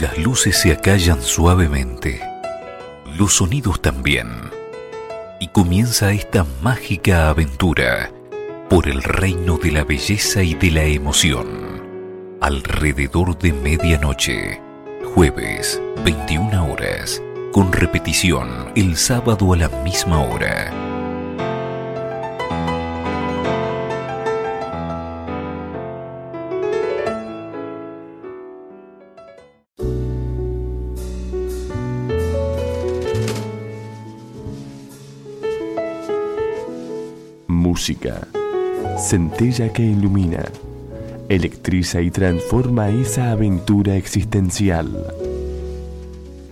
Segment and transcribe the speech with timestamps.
[0.00, 2.20] Las luces se acallan suavemente,
[3.16, 4.28] los sonidos también,
[5.40, 8.10] y comienza esta mágica aventura
[8.68, 11.46] por el reino de la belleza y de la emoción.
[12.42, 14.60] Alrededor de medianoche,
[15.14, 17.22] jueves, 21 horas,
[17.52, 20.85] con repetición el sábado a la misma hora.
[37.86, 38.26] Música.
[38.98, 40.42] Centella que ilumina,
[41.28, 45.06] electriza y transforma esa aventura existencial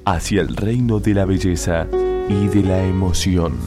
[0.04, 1.88] hacia el reino de la belleza
[2.28, 3.58] y de la emoción.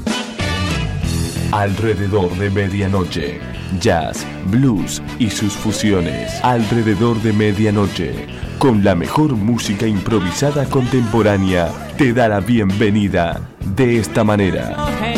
[1.51, 3.41] Alrededor de medianoche,
[3.81, 6.41] jazz, blues y sus fusiones.
[6.43, 8.27] Alrededor de medianoche,
[8.59, 13.41] con la mejor música improvisada contemporánea, te da la bienvenida
[13.75, 15.16] de esta manera.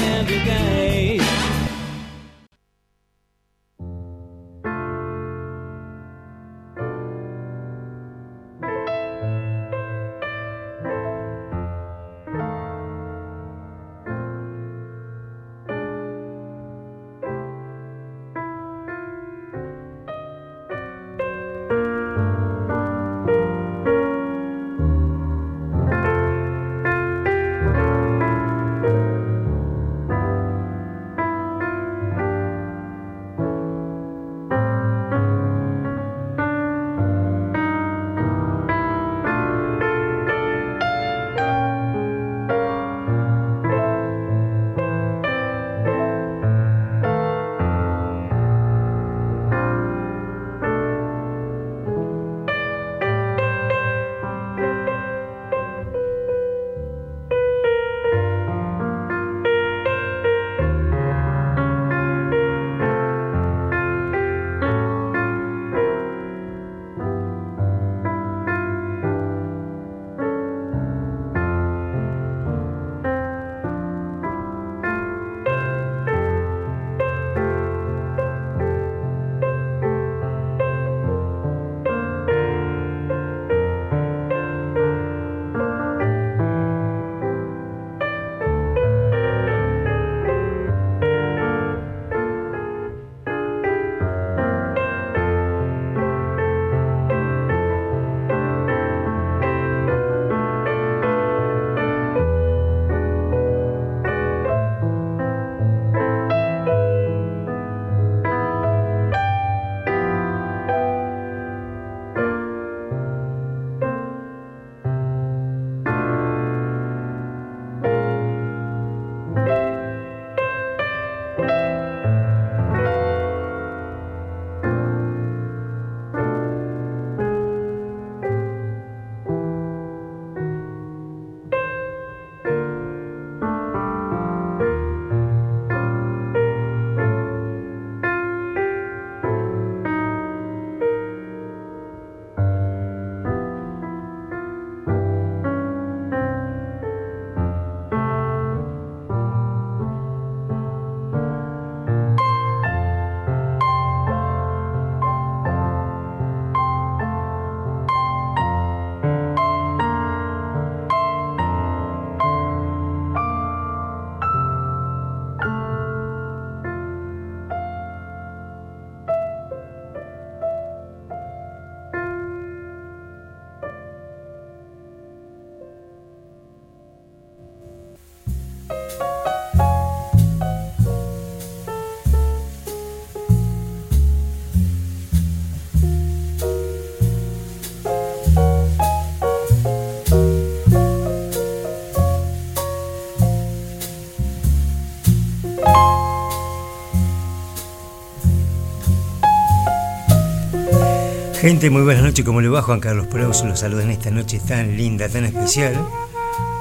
[201.41, 203.45] Gente, muy buenas noches, ¿cómo le va Juan Carlos Prous?
[203.45, 205.74] Los saluda en esta noche tan linda, tan especial,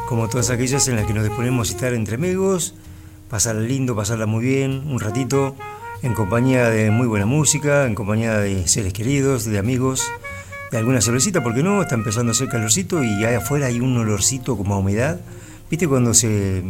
[0.09, 2.77] como todas aquellas en las que nos disponemos a estar entre amigos,
[3.29, 5.57] pasarla lindo, pasarla muy bien, un ratito,
[6.03, 10.05] en compañía de muy buena música, en compañía de seres queridos, de amigos,
[10.71, 13.97] de alguna cervecita, porque no, está empezando a hacer calorcito y ahí afuera hay un
[13.97, 15.19] olorcito como a humedad.
[15.69, 16.63] ¿Viste cuando se...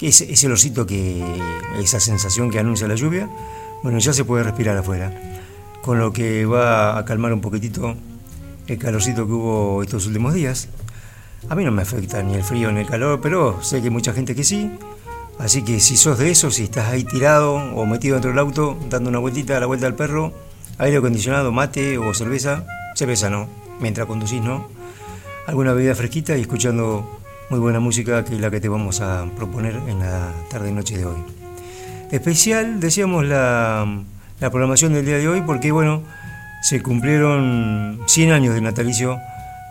[0.00, 1.22] ese, ese olorcito que...
[1.80, 3.30] esa sensación que anuncia la lluvia?
[3.84, 5.35] Bueno, ya se puede respirar afuera
[5.86, 7.94] con lo que va a calmar un poquitito
[8.66, 10.68] el calorcito que hubo estos últimos días.
[11.48, 14.12] A mí no me afecta ni el frío ni el calor, pero sé que mucha
[14.12, 14.68] gente que sí.
[15.38, 18.76] Así que si sos de esos, si estás ahí tirado o metido dentro del auto,
[18.90, 20.32] dando una vueltita a la vuelta al perro,
[20.78, 22.66] aire acondicionado, mate o cerveza,
[22.96, 23.48] cerveza no,
[23.78, 24.66] mientras conducís no,
[25.46, 29.24] alguna bebida fresquita y escuchando muy buena música que es la que te vamos a
[29.36, 31.22] proponer en la tarde y noche de hoy.
[32.10, 33.86] Especial, decíamos, la,
[34.40, 36.02] la programación del día de hoy porque, bueno,
[36.62, 39.18] se cumplieron 100 años de natalicio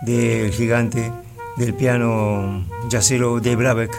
[0.01, 1.12] del gigante
[1.57, 3.95] del piano yacero de Brabeck.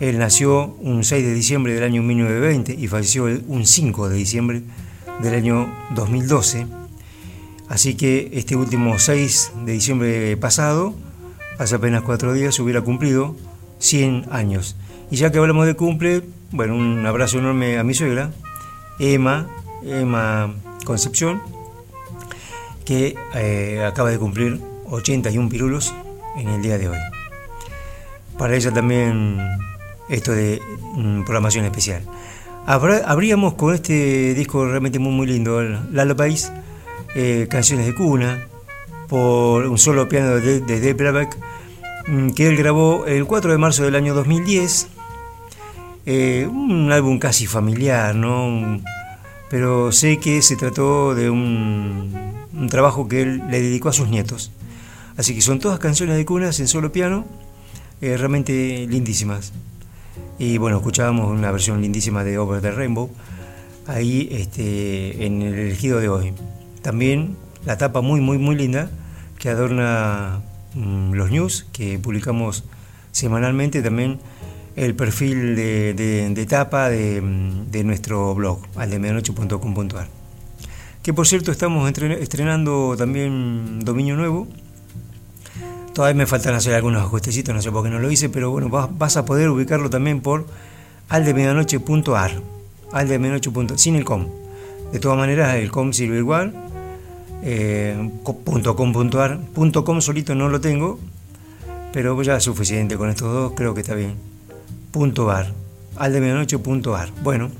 [0.00, 4.62] Él nació un 6 de diciembre del año 1920 y falleció un 5 de diciembre
[5.22, 6.66] del año 2012.
[7.68, 10.94] Así que este último 6 de diciembre pasado,
[11.58, 13.36] hace apenas cuatro días, hubiera cumplido
[13.78, 14.76] 100 años.
[15.10, 18.32] Y ya que hablamos de cumple, bueno, un abrazo enorme a mi suegra,
[18.98, 19.46] Emma,
[19.86, 20.54] Emma
[20.84, 21.42] Concepción,
[22.84, 24.60] que eh, acaba de cumplir
[24.90, 25.94] 81 pirulos
[26.36, 26.98] en el día de hoy.
[28.38, 29.38] Para ella también
[30.08, 30.60] esto de
[30.94, 32.02] mm, programación especial.
[32.66, 36.50] Habríamos con este disco realmente muy muy lindo, Lalo País,
[37.14, 38.46] eh, canciones de cuna,
[39.08, 41.28] por un solo piano de, de Dave
[42.08, 44.88] mm, que él grabó el 4 de marzo del año 2010.
[46.06, 48.80] Eh, un álbum casi familiar, ¿no?
[49.54, 52.12] Pero sé que se trató de un,
[52.70, 54.50] trabajo que él le dedicó a sus nietos.
[55.16, 57.24] Así que son todas canciones de cunas en solo piano,
[58.00, 59.52] eh, realmente lindísimas.
[60.40, 63.12] Y bueno, escuchábamos una versión lindísima de Over the Rainbow,
[63.86, 66.32] ahí este, en el elegido de hoy.
[66.82, 68.90] También la tapa muy, muy, muy linda
[69.38, 70.42] que adorna
[70.74, 72.64] mm, los news que publicamos
[73.12, 74.18] semanalmente, también
[74.76, 80.08] el perfil de, tapa mm, de, nuestro blog, aldemedianoche.com.ar.
[81.02, 84.48] Que por cierto estamos estrenando también dominio nuevo,
[85.94, 88.68] Todavía me faltan hacer algunos ajustecitos, no sé por qué no lo hice, pero bueno,
[88.68, 90.44] vas, a poder ubicarlo también por
[91.08, 92.32] aldemedianoche.ar,
[92.90, 94.26] aldemedianoche.ar, sin el com.
[94.92, 96.52] De todas maneras, el com sirve igual,
[97.44, 99.40] eh, .com.ar,
[99.84, 100.98] .com solito no lo tengo,
[101.92, 104.33] pero ya es suficiente con estos dos, creo que está bien.
[105.96, 107.10] Aldemedianoche.ar.
[107.22, 107.50] Bueno,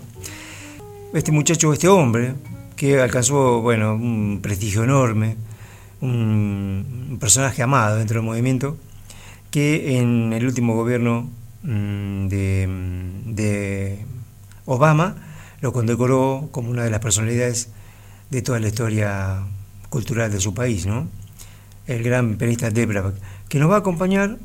[1.13, 2.35] este muchacho, este hombre,
[2.77, 5.37] que alcanzó, bueno, un prestigio enorme,
[6.01, 8.77] un personaje amado dentro del movimiento,
[9.51, 11.29] que en el último gobierno
[11.65, 14.05] mm, de,
[14.67, 15.17] Obama
[15.61, 17.71] lo condecoró como una de las personalidades
[18.31, 19.43] de toda la historia
[19.91, 21.09] cultural de su país, ¿no?
[21.87, 23.13] el gran pianista Debra,
[23.49, 24.39] que nos va a acompañar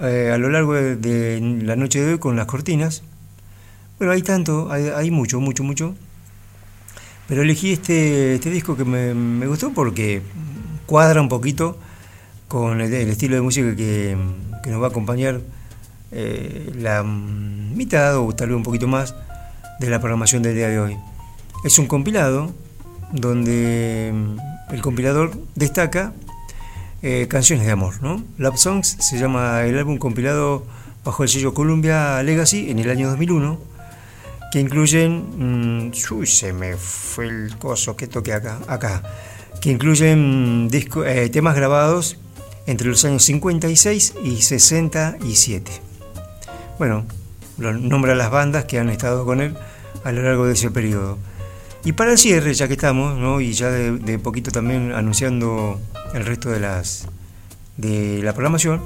[0.00, 3.02] eh, a lo largo de, la noche de hoy con las cortinas.
[3.98, 5.94] Bueno, hay tanto, hay, mucho, mucho, mucho.
[7.28, 10.22] Pero elegí este, este disco que me, gustó porque
[10.86, 11.78] cuadra un poquito
[12.48, 14.16] con el, estilo de música que,
[14.66, 15.40] nos va a acompañar
[16.10, 19.14] eh, la mitad o tal vez un poquito más
[19.78, 20.96] de la programación del día de hoy.
[21.64, 22.52] Es un compilado
[23.12, 24.12] donde
[24.70, 26.12] el compilador destaca
[27.02, 28.22] eh, canciones de amor, ¿no?
[28.38, 30.64] Love Songs se llama el álbum compilado
[31.04, 33.58] bajo el sello Columbia Legacy en el año 2001,
[34.52, 39.02] que incluyen, mm, uy, se me fue el coso que toqué acá, acá,
[39.60, 42.18] que incluyen eh, temas grabados
[42.66, 45.72] entre los años 56 y 67.
[46.78, 47.04] Bueno,
[47.58, 49.56] nombra las bandas que han estado con él
[50.04, 51.18] a lo largo de ese periodo.
[51.84, 53.40] Y para el cierre, ya que estamos, ¿no?
[53.40, 55.80] y ya de, poquito también anunciando
[56.14, 57.08] el resto de las
[57.76, 58.80] de la programación,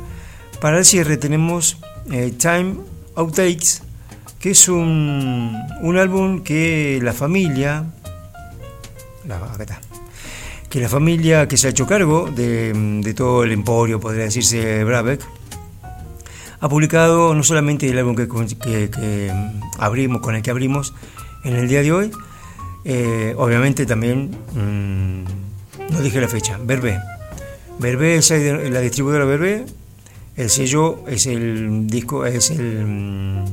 [0.61, 1.79] para el cierre tenemos
[2.11, 2.77] eh, Time
[3.17, 3.83] Outtakes,
[4.41, 7.85] que es un, un álbum que la familia,
[9.27, 9.81] la, acá está,
[10.71, 15.23] que la familia que se ha hecho cargo de, todo el emporio, podría decirse, Brabeck,
[16.61, 19.33] ha publicado no solamente el álbum que,
[19.79, 20.95] abrimos, con el que abrimos
[21.45, 22.11] en el día de hoy,
[22.89, 25.25] eh, obviamente también, mm,
[25.93, 26.99] no dije la fecha, Verbe.
[27.79, 29.67] Verbe es la distribuidora Verbe,
[30.37, 32.87] el sello es el disco, es el...
[32.87, 33.45] Mm,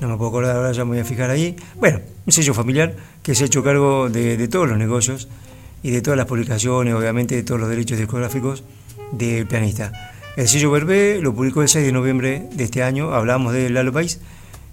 [0.00, 1.56] no me puedo acordar ahora, ya me voy a fijar ahí.
[1.80, 5.26] Bueno, un sello familiar que se ha hecho cargo de todos los negocios
[5.82, 8.62] y de todas las publicaciones, obviamente de todos los derechos discográficos
[9.10, 9.92] del pianista.
[10.36, 14.20] El sello Verbé lo publicó el 6 de noviembre de este año, hablamos de País,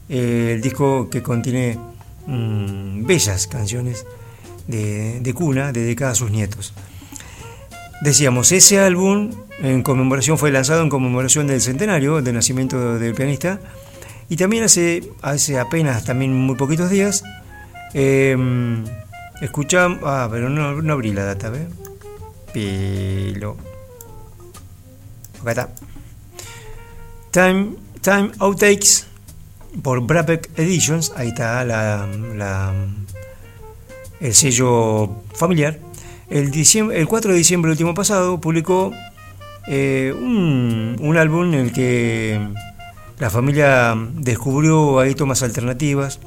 [0.10, 1.80] eh, el disco que contiene
[2.28, 4.06] mm, bellas canciones
[4.68, 6.74] de, cuna dedicadas a sus nietos.
[8.02, 13.60] Decíamos, ese álbum en conmemoración fue lanzado en conmemoración del centenario del nacimiento del pianista
[14.28, 17.24] y también hace, hace apenas también muy poquitos días
[17.94, 18.36] eh,
[19.42, 20.00] Escuchamos.
[20.04, 21.68] Ah, pero no, abrí la data, ¿ves?
[22.54, 23.58] pelo.
[25.42, 25.70] Acá está.
[27.32, 29.08] Time, Time Outtakes
[29.82, 31.14] por Brapec Editions.
[31.16, 32.74] Ahí está la,
[34.20, 35.80] el sello familiar.
[36.30, 38.92] El, el 4 de diciembre último pasado publicó
[39.68, 42.40] eh, un, un, álbum en el que
[43.20, 46.20] la familia descubrió ahí tomas alternativas,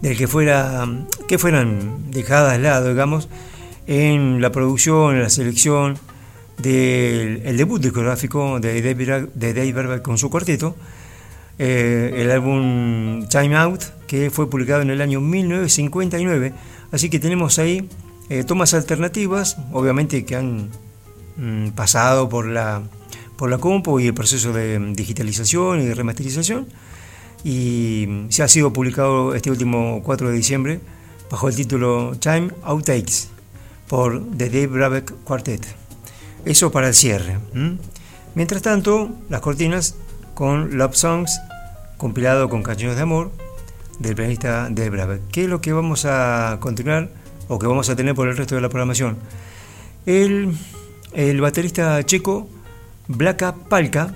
[0.00, 0.88] del que fuera
[1.28, 3.28] que fueran dejadas de lado, digamos,
[3.86, 5.98] en la producción, en la selección
[6.58, 10.76] del debut discográfico de Dave, de con su cuarteto,
[11.62, 16.54] eh, el álbum Time Out, que fue publicado en el año 1959.
[16.90, 17.86] Así que tenemos ahí
[18.30, 20.70] eh, tomas alternativas, obviamente que han
[21.36, 22.80] mm, pasado por la,
[23.36, 26.66] por la compo y el proceso de digitalización y de remasterización.
[27.44, 30.80] Y se ha sido publicado este último 4 de diciembre
[31.30, 33.28] bajo el título Time Outtakes
[33.86, 35.66] por The Dave Brabeck Quartet.
[36.46, 37.36] Eso para el cierre.
[38.34, 39.96] Mientras tanto, las cortinas
[40.40, 41.38] con Love Songs,
[42.00, 43.30] compilado con canciones de amor
[43.98, 45.20] del pianista Dave Brabeck.
[45.30, 47.10] ¿Qué es lo que vamos a continuar
[47.46, 49.18] o que vamos a tener por el resto de la programación?
[50.06, 50.56] El,
[51.12, 52.48] el baterista checo
[53.06, 54.14] Blaka Palka.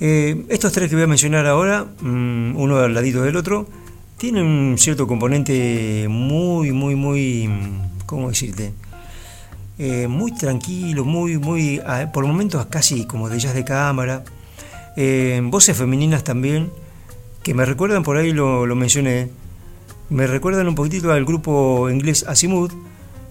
[0.00, 3.66] Eh, estos tres que voy a mencionar ahora, mm, uno al ladito del otro,
[4.18, 7.48] tienen un cierto componente muy, muy, muy
[8.04, 8.74] ¿cómo decirte?
[9.78, 11.80] Eh, muy tranquilo, muy, muy,
[12.12, 14.22] por momentos casi como de jazz de cámara.
[14.96, 16.70] Eh, voces femeninas también,
[17.42, 19.30] que me recuerdan, por ahí lo, mencioné,
[20.10, 22.72] me recuerdan un poquitito al grupo inglés Azimuth,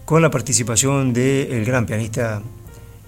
[0.06, 2.42] con la participación del gran pianista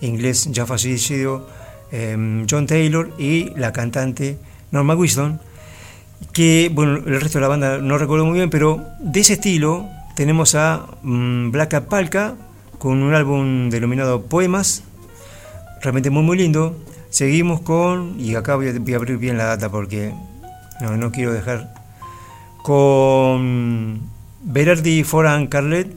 [0.02, 1.48] inglés ya fallecido
[1.92, 4.38] em, John Taylor y la cantante
[4.72, 5.40] Norma Wisdom,
[6.32, 9.90] que, bueno, el resto de la banda no recuerdo muy bien, pero de ese estilo,
[10.16, 12.36] tenemos a mm, Black Palca
[12.78, 14.84] con un álbum denominado Poemas,
[15.82, 16.76] realmente muy muy lindo.
[17.14, 20.12] Seguimos con, y acá voy a, abrir bien la data porque
[20.82, 21.72] no, quiero dejar,
[22.64, 24.02] con
[24.42, 25.96] Berardi Foran Carlet.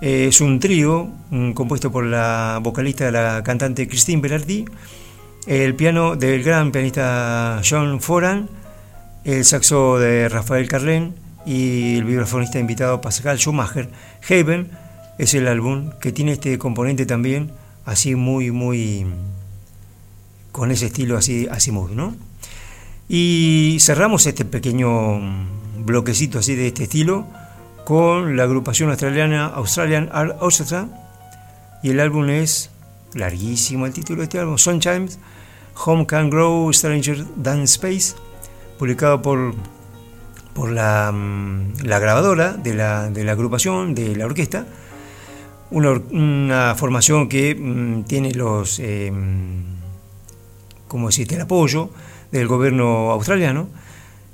[0.00, 1.08] Eh, es un trío
[1.54, 4.66] compuesto por la vocalista, la cantante Christine Berardi,
[5.48, 8.48] el piano del gran pianista John Foran,
[9.24, 13.88] el saxo de Rafael Carlen, y el vibrafonista invitado Pascal Schumacher.
[14.30, 14.70] Haven
[15.18, 17.50] es el álbum que tiene este componente también
[17.84, 19.06] así muy, muy
[20.54, 22.14] con ese estilo así, así muy, ¿no?
[23.08, 25.20] Y cerramos este pequeño
[25.84, 27.26] bloquecito así de este estilo
[27.84, 30.86] con la agrupación australiana Australian Art Orchestra
[31.82, 32.70] y el álbum es
[33.14, 35.18] larguísimo el título de este álbum, Sometimes
[35.84, 38.14] Home Can Grow Stranger Than Space,
[38.78, 39.56] publicado por
[40.54, 44.66] por la, mm, la grabadora de la, de la, agrupación, de la orquesta,
[45.72, 49.10] una, formación que mm, tiene los, eh,
[50.94, 51.90] como deciste, el apoyo
[52.30, 53.66] del gobierno australiano,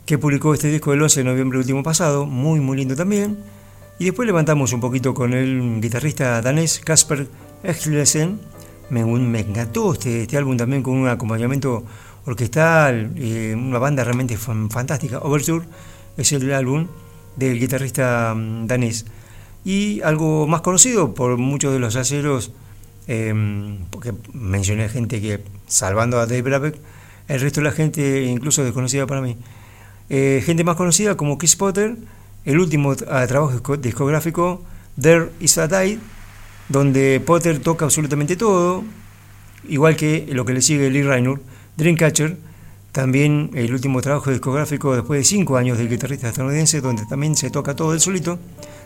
[0.05, 3.39] que publicó este disco el 11 de noviembre último pasado, muy muy lindo también,
[3.99, 7.29] y después levantamos un poquito con el guitarrista danés Casper
[7.65, 8.41] Echlesen,
[8.91, 11.83] me, me encantó este, este álbum también con un acompañamiento
[12.27, 15.65] orquestal, eh, una banda realmente fantástica, Overture,
[16.19, 16.89] es el álbum
[17.37, 19.07] del guitarrista mm, danés.
[19.65, 22.53] Y algo más conocido por muchos de los aceros,
[23.11, 26.77] em, porque mencioné gente que, salvando a Dave Brabeck,
[27.27, 29.37] el resto de la gente, incluso desconocida para mí,
[30.09, 31.97] eh, gente más conocida como Chris Potter,
[32.45, 34.63] el último ah, trabajo discográfico,
[35.01, 35.99] There Is a Tide,
[36.69, 38.85] donde Potter toca absolutamente todo,
[39.69, 41.43] igual que lo que le sigue Lee Raynor,
[41.77, 42.37] Dreamcatcher,
[42.93, 47.51] también el último trabajo discográfico después de cinco años del guitarrista estadounidense, donde también se
[47.51, 48.39] toca todo el solito.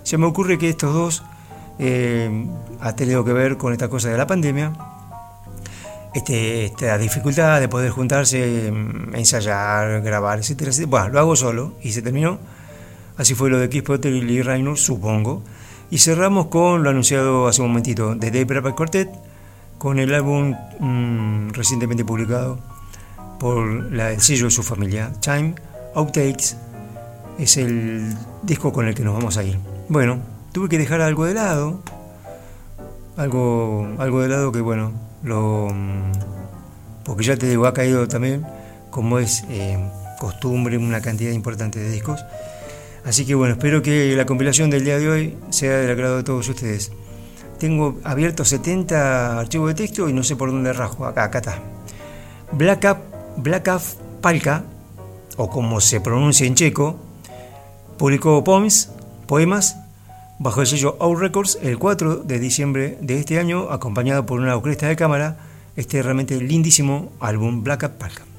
[0.03, 1.23] Se me ocurre que estos dos
[1.79, 2.47] eh,
[2.81, 4.73] ha tenido que ver con esta cosa de la pandemia,
[6.15, 11.93] este, esta dificultad de poder juntarse, mm, ensayar, grabar, etcétera, Bueno, lo hago solo y
[11.93, 12.39] se terminó.
[13.17, 15.43] Así fue lo de Keith Potter y Lee Raynor, supongo.
[15.91, 19.11] Y cerramos con lo anunciado hace un momentito de Dave Braber Quartet,
[19.79, 22.59] con el álbum mm, recientemente publicado
[23.39, 25.13] por la, el sello de su familia.
[25.21, 25.55] Time
[25.95, 26.57] Outtakes
[27.39, 29.59] es el disco con el que nos vamos a ir.
[29.89, 31.81] Bueno, tuve que dejar algo de lado.
[33.17, 34.93] Algo, algo de lado que bueno,
[35.23, 35.69] lo
[37.05, 38.47] porque ya te digo, ha caído también,
[38.91, 39.77] como es eh,
[40.19, 42.25] costumbre, una cantidad importante de discos.
[43.05, 46.23] Así que bueno, espero que la compilación del día de hoy sea del agrado de
[46.23, 46.93] todos ustedes.
[47.59, 51.05] Tengo abierto 70 archivos de texto y no sé por dónde rajo.
[51.05, 51.59] Acá, acá está.
[52.53, 53.83] Black Up Blakav
[54.21, 54.65] Palka,
[55.37, 56.97] o como se pronuncia en checo,
[57.99, 58.91] publicó poems,
[59.27, 59.84] poemas
[60.39, 64.57] bajo el sello Out Records el 4 de diciembre de este año, acompañado por una
[64.57, 65.37] orquesta de cámara,
[65.77, 68.34] este realmente lindísimo álbum Black Up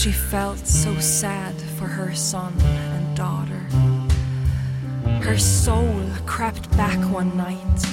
[0.00, 3.60] She felt so sad for her son and daughter.
[5.20, 7.84] Her soul crept back one night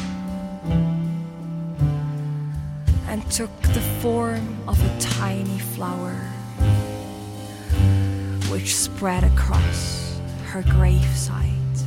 [3.10, 6.16] and took the form of a tiny flower,
[8.50, 11.84] which spread across her gravesite.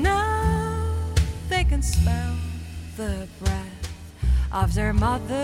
[0.00, 0.84] Now
[1.48, 2.34] they can smell
[2.96, 3.74] the breath
[4.54, 5.43] of their mother.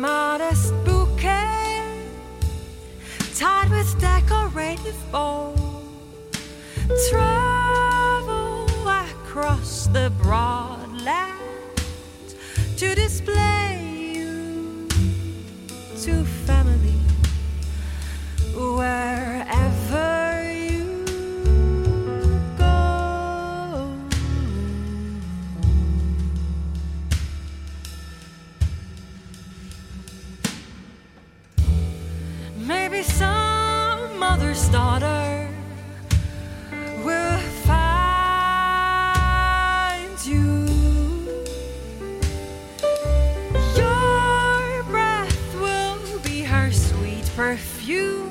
[0.00, 1.82] modest bouquet
[3.34, 5.54] tied with decorative bow.
[7.10, 12.24] Travel across the broad land
[12.76, 13.63] to display.
[47.94, 48.23] you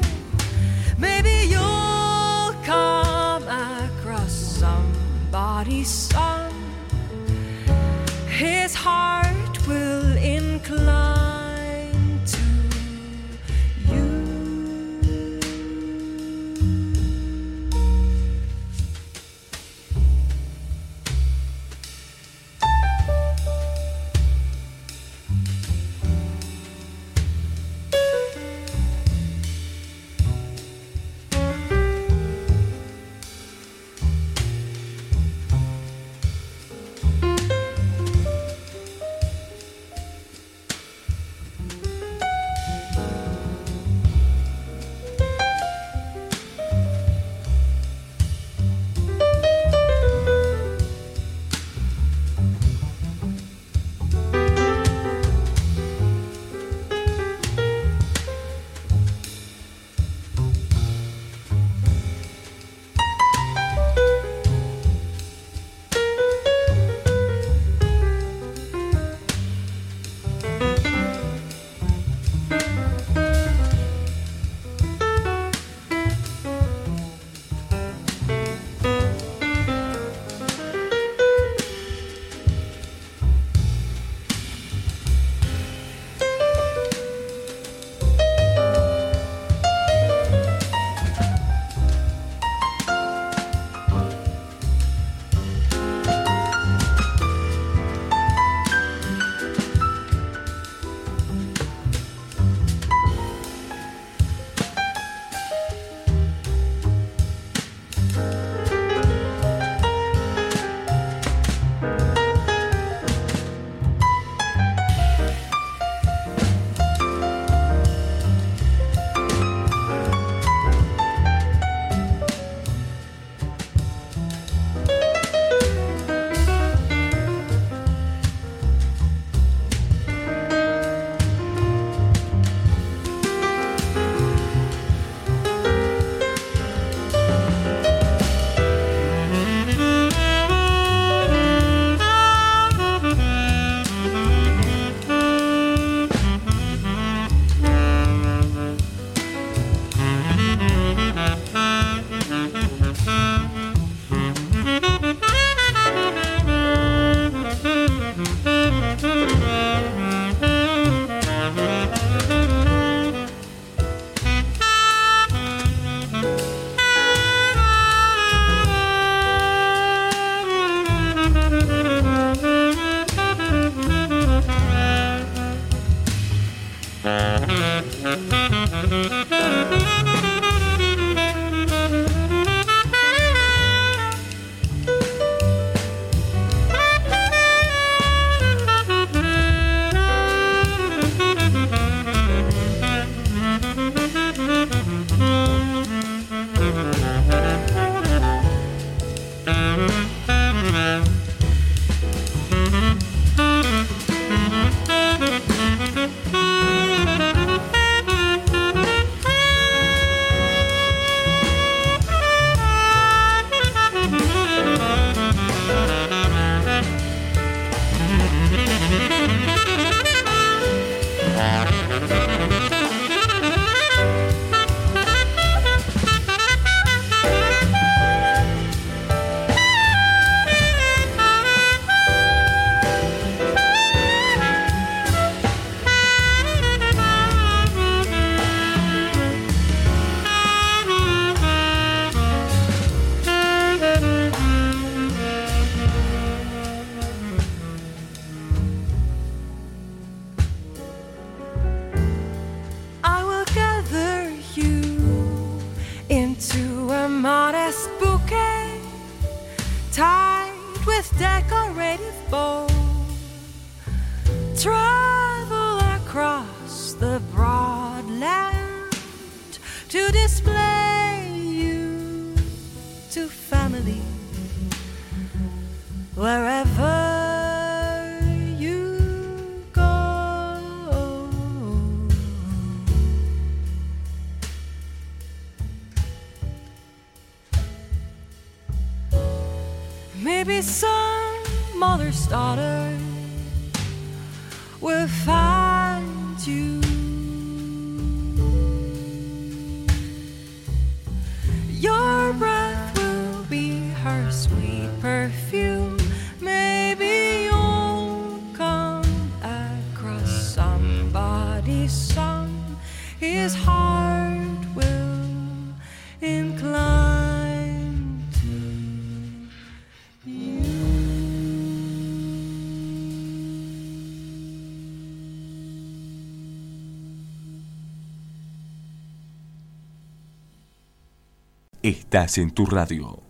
[331.83, 333.21] Estás en tu radio.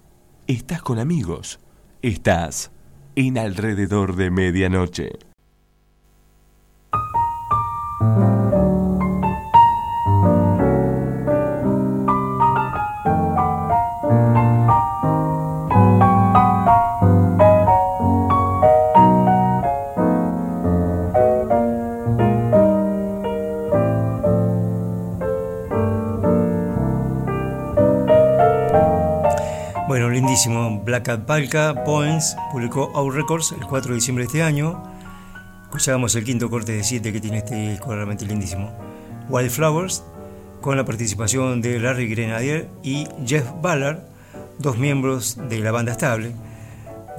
[0.46, 1.60] Estás con amigos.
[2.04, 2.70] Estás
[3.16, 5.33] en alrededor de medianoche.
[31.04, 31.04] Lindísimo.
[31.04, 34.84] Black Cat Palca Poems publicó Out Records el 4 de diciembre de este año.
[35.64, 38.72] Escuchábamos el quinto corte de 7 que tiene este disco realmente lindísimo.
[39.30, 40.04] Wildflowers,
[40.62, 44.00] con la participación de Larry Grenadier y Jeff Ballard,
[44.60, 46.34] dos miembros de la banda estable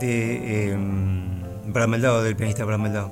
[0.01, 0.79] de eh,
[1.67, 3.11] Brad Meldau, del pianista Brad Meldau.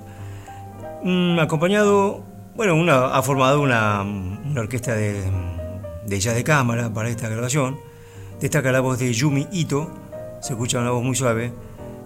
[1.03, 2.23] Mm, acompañado,
[2.55, 5.23] bueno, una, ha formado una, una orquesta de,
[6.07, 7.79] de jazz de cámara para esta grabación.
[8.41, 10.02] Destaca la voz de Yumi Ito,
[10.43, 11.53] se escucha una voz muy suave.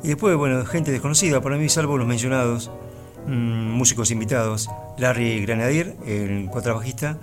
[0.04, 2.70] Y después, bueno, gente desconocida, para mí, salvo los mencionados,
[3.26, 7.18] mmm, músicos invitados, Larry Grenadier, el contrabajista,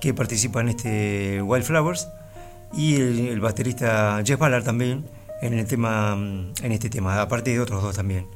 [0.00, 2.08] que participa en este Wildflowers,
[2.72, 5.04] y el, el baterista Jeff Ballard también
[5.42, 8.26] en, el tema, en este tema, aparte de otros dos también.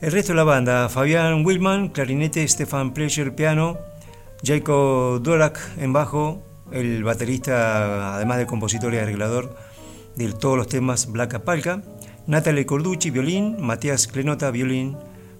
[0.00, 3.78] El resto de la banda, Fabián Willman, clarinete, Stefan Pleasure, piano,
[4.42, 9.56] Jacob Dorak en bajo, el baterista, además de compositor y arreglador
[10.16, 11.82] de todos los temas Black Apalca,
[12.26, 14.96] Natalie Corducci, violín, Matías Clenota, violín,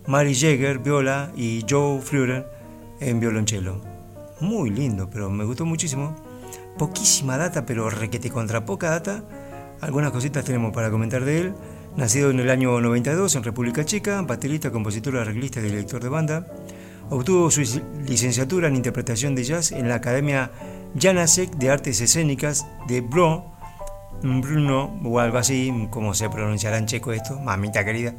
[0.07, 2.47] Mary Jäger, viola y Joe Fleurer
[3.01, 3.81] en violonchelo.
[4.41, 6.15] Muy lindo, pero me gustó muchísimo.
[6.79, 9.25] Poquísima data, pero requete contra poca data.
[9.81, 11.55] Algunas cositas tenemos para comentar de él.
[11.97, 16.47] Nacido en el año 92 en República Checa, baterista, compositor, arreglista y director de banda.
[17.09, 17.62] Obtuvo su
[18.07, 20.51] licenciatura en interpretación de jazz en la Academia
[20.99, 23.56] Janacek de Artes Escénicas de Bro,
[24.22, 28.14] Bruno, o algo así, como se pronunciará en checo esto, mamita querida.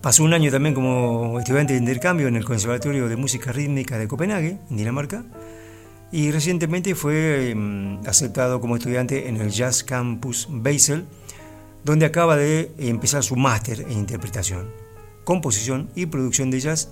[0.00, 4.08] Pasó un año también como estudiante de intercambio en el Conservatorio de Música Rítmica de
[4.08, 5.24] Copenhague, en Dinamarca,
[6.10, 11.06] y recientemente fue eh, aceptado como estudiante en el Jazz Campus Basel,
[11.84, 14.70] donde acaba de empezar su máster en interpretación,
[15.24, 16.90] composición y producción de jazz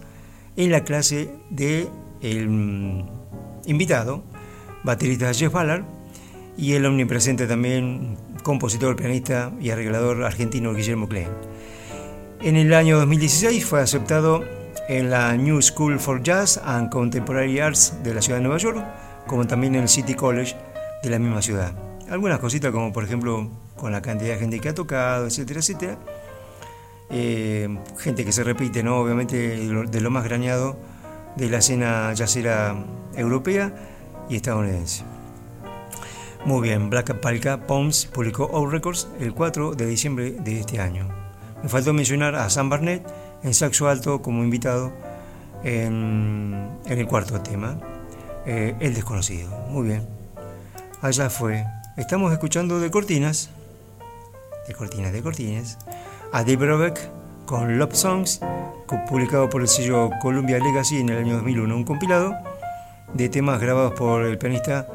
[0.56, 1.88] en la clase de
[2.20, 3.08] el mm,
[3.66, 4.24] invitado,
[4.82, 5.84] baterista Jeff Ballard,
[6.60, 11.28] y el omnipresente también compositor, pianista y arreglador argentino Guillermo Klein.
[12.42, 14.44] En el año 2016 fue aceptado
[14.86, 18.84] en la New School for Jazz and Contemporary Arts de la ciudad de Nueva York,
[19.26, 20.54] como también en el City College
[21.02, 21.72] de la misma ciudad.
[22.10, 25.98] Algunas cositas como por ejemplo con la cantidad de gente que ha tocado, etcétera, etcétera.
[27.08, 28.98] Eh, gente que se repite, ¿no?
[28.98, 30.76] Obviamente de lo, más grañado
[31.36, 32.76] de la escena jazzera
[33.16, 33.72] europea
[34.28, 35.04] y estadounidense.
[36.44, 41.06] Muy bien, Black Palca Poms publicó Out Records el 4 de diciembre de este año.
[41.62, 43.06] Me faltó mencionar a Sam Barnett
[43.42, 44.90] en saxo alto como invitado
[45.62, 47.78] en, en el cuarto tema,
[48.46, 49.50] eh, El desconocido.
[49.68, 50.08] Muy bien,
[51.02, 51.66] allá fue.
[51.98, 53.50] Estamos escuchando de cortinas,
[54.66, 55.78] de cortinas, de cortinas,
[56.32, 56.98] a Dave Robeck
[57.44, 58.40] con Love Songs,
[59.08, 62.34] publicado por el sello Columbia Legacy en el año 2001, un compilado
[63.12, 64.86] de temas grabados por el pianista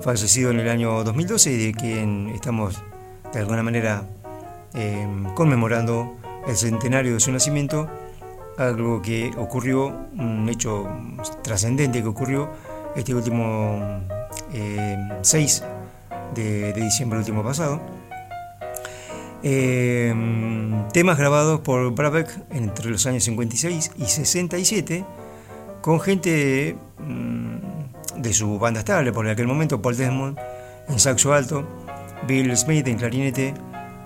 [0.00, 2.82] fallecido en el año 2012 y de quien estamos
[3.32, 4.04] de alguna manera
[4.74, 7.88] eh, conmemorando el centenario de su nacimiento,
[8.56, 10.86] algo que ocurrió, un hecho
[11.42, 12.48] trascendente que ocurrió
[12.96, 14.00] este último
[14.52, 15.64] eh, 6
[16.34, 17.80] de, de, diciembre último pasado.
[19.42, 20.12] Eh,
[20.92, 25.04] temas grabados por Brabeck entre los años 56 y 67
[25.80, 26.76] con gente
[28.18, 30.38] de su banda estable por aquel momento, Paul Desmond
[30.88, 31.66] en saxo alto,
[32.26, 33.54] Bill Smith en clarinete,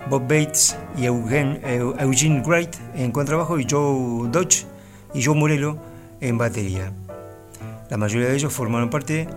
[0.09, 1.61] Bob Bates y Eugene,
[1.99, 4.67] Eugene Wright en contrabajo y Joe Dodge
[5.15, 5.77] y Joe Morello
[6.21, 6.93] en batería.
[7.89, 9.29] La mayoría de ellos formaron parte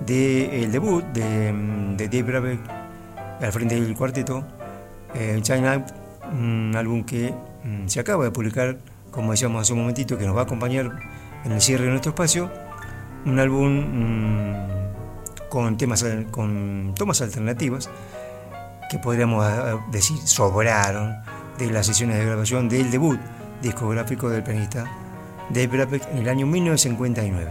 [0.00, 1.52] del debut de,
[1.96, 2.60] de Dave Brabeck
[3.40, 4.44] al frente del cuarteto,
[5.14, 5.84] eh, China,
[6.32, 7.34] un álbum que
[7.64, 8.78] mm, se acaba de publicar,
[9.10, 10.90] como decíamos hace un momentito, que nos va a acompañar
[11.44, 12.50] en el cierre de nuestro espacio,
[13.26, 14.54] un álbum mm,
[15.48, 17.90] con temas con tomas alternativas
[18.90, 21.16] que podríamos ah, decir sobraron
[21.58, 23.18] de las sesiones de grabación del debut
[23.60, 24.84] discográfico del pianista
[25.50, 27.50] Dave Brubeck en el año 1959.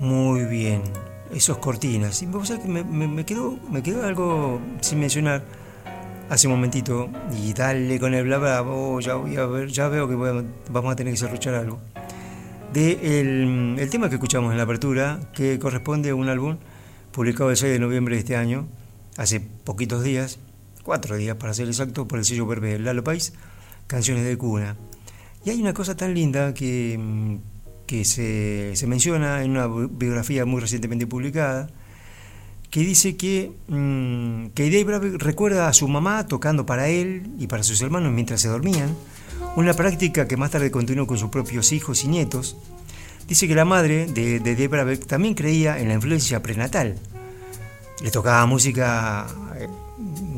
[0.00, 0.82] Muy bien,
[1.32, 2.22] esos cortinas.
[2.22, 5.42] Y me, me, quedó, me quedó algo sin mencionar
[6.28, 8.64] hace un momentito y dale con el bla bla,
[9.00, 11.78] ya, voy a ver, ya veo que vamos a tener que cerruchar algo.
[12.72, 16.56] De el, tema que escuchamos en la apertura, que corresponde a un álbum
[17.10, 18.66] publicado el 6 de noviembre de este año,
[19.18, 20.38] hace poquitos días,
[20.82, 23.34] cuatro días para ser exacto, por el sello verde Lalo País,
[23.86, 24.76] Canciones de Cuna.
[25.44, 27.38] Y hay una cosa tan linda que,
[27.86, 31.68] que se, se, menciona en una biografía muy recientemente publicada,
[32.72, 37.62] que dice que, mmm, que Dave recuerda a su mamá tocando para él y para
[37.62, 38.96] sus hermanos mientras se dormían,
[39.56, 42.56] una práctica que más tarde continuó con sus propios hijos y nietos.
[43.28, 46.96] Dice que la madre de, de también creía en la influencia prenatal.
[48.02, 49.26] Le tocaba música
[49.58, 49.68] eh,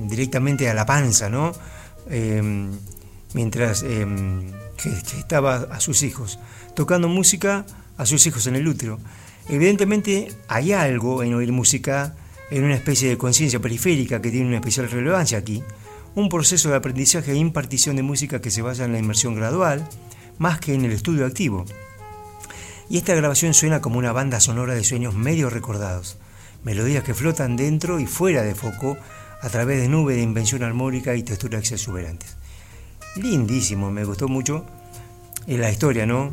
[0.09, 1.53] directamente a la panza, ¿no?
[2.11, 2.69] Eh,
[3.33, 4.05] mientras eh,
[5.17, 6.41] estaba a sus hijos,
[6.75, 7.65] tocando música
[7.97, 8.99] a sus hijos en el útero.
[9.49, 12.17] Evidentemente hay algo en oír música,
[12.55, 15.63] en una especie de conciencia periférica que tiene una especial relevancia aquí,
[16.15, 19.89] un proceso de aprendizaje e impartición de música que se basa en la inmersión gradual,
[20.39, 21.65] más que en el estudio activo.
[22.89, 26.19] Y esta grabación suena como una banda sonora de sueños medio recordados,
[26.63, 28.97] melodías que flotan dentro y fuera de foco
[29.43, 32.37] a través de nubes de invención armónica y texturas exuberantes
[33.17, 34.65] lindísimo, me gustó mucho
[35.47, 36.33] en la historia, ¿no?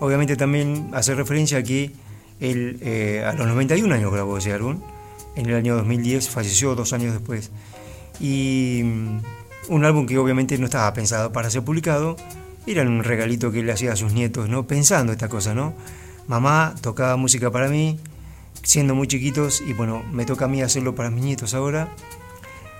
[0.00, 1.92] Obviamente también hace referencia a que
[2.40, 4.80] eh, a los 91 años grabó ese álbum,
[5.38, 7.50] en el año 2010 falleció dos años después.
[8.20, 9.18] Y mm,
[9.68, 12.16] un álbum que obviamente no estaba pensado para ser publicado,
[12.66, 14.66] era un regalito que él hacía a sus nietos, ¿no?
[14.66, 15.74] Pensando esta cosa, ¿no?
[16.26, 17.98] Mamá tocaba música para mí,
[18.62, 21.88] siendo muy chiquitos, y bueno, me toca a mí hacerlo para mis nietos ahora.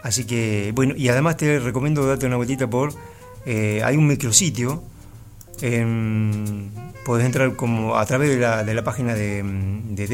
[0.02, 2.92] Así que, bueno, y además te recomiendo darte una vueltita por
[3.46, 4.82] eh, hay un micrositio.
[7.04, 10.06] puedes entrar como a través de la, de la página de, de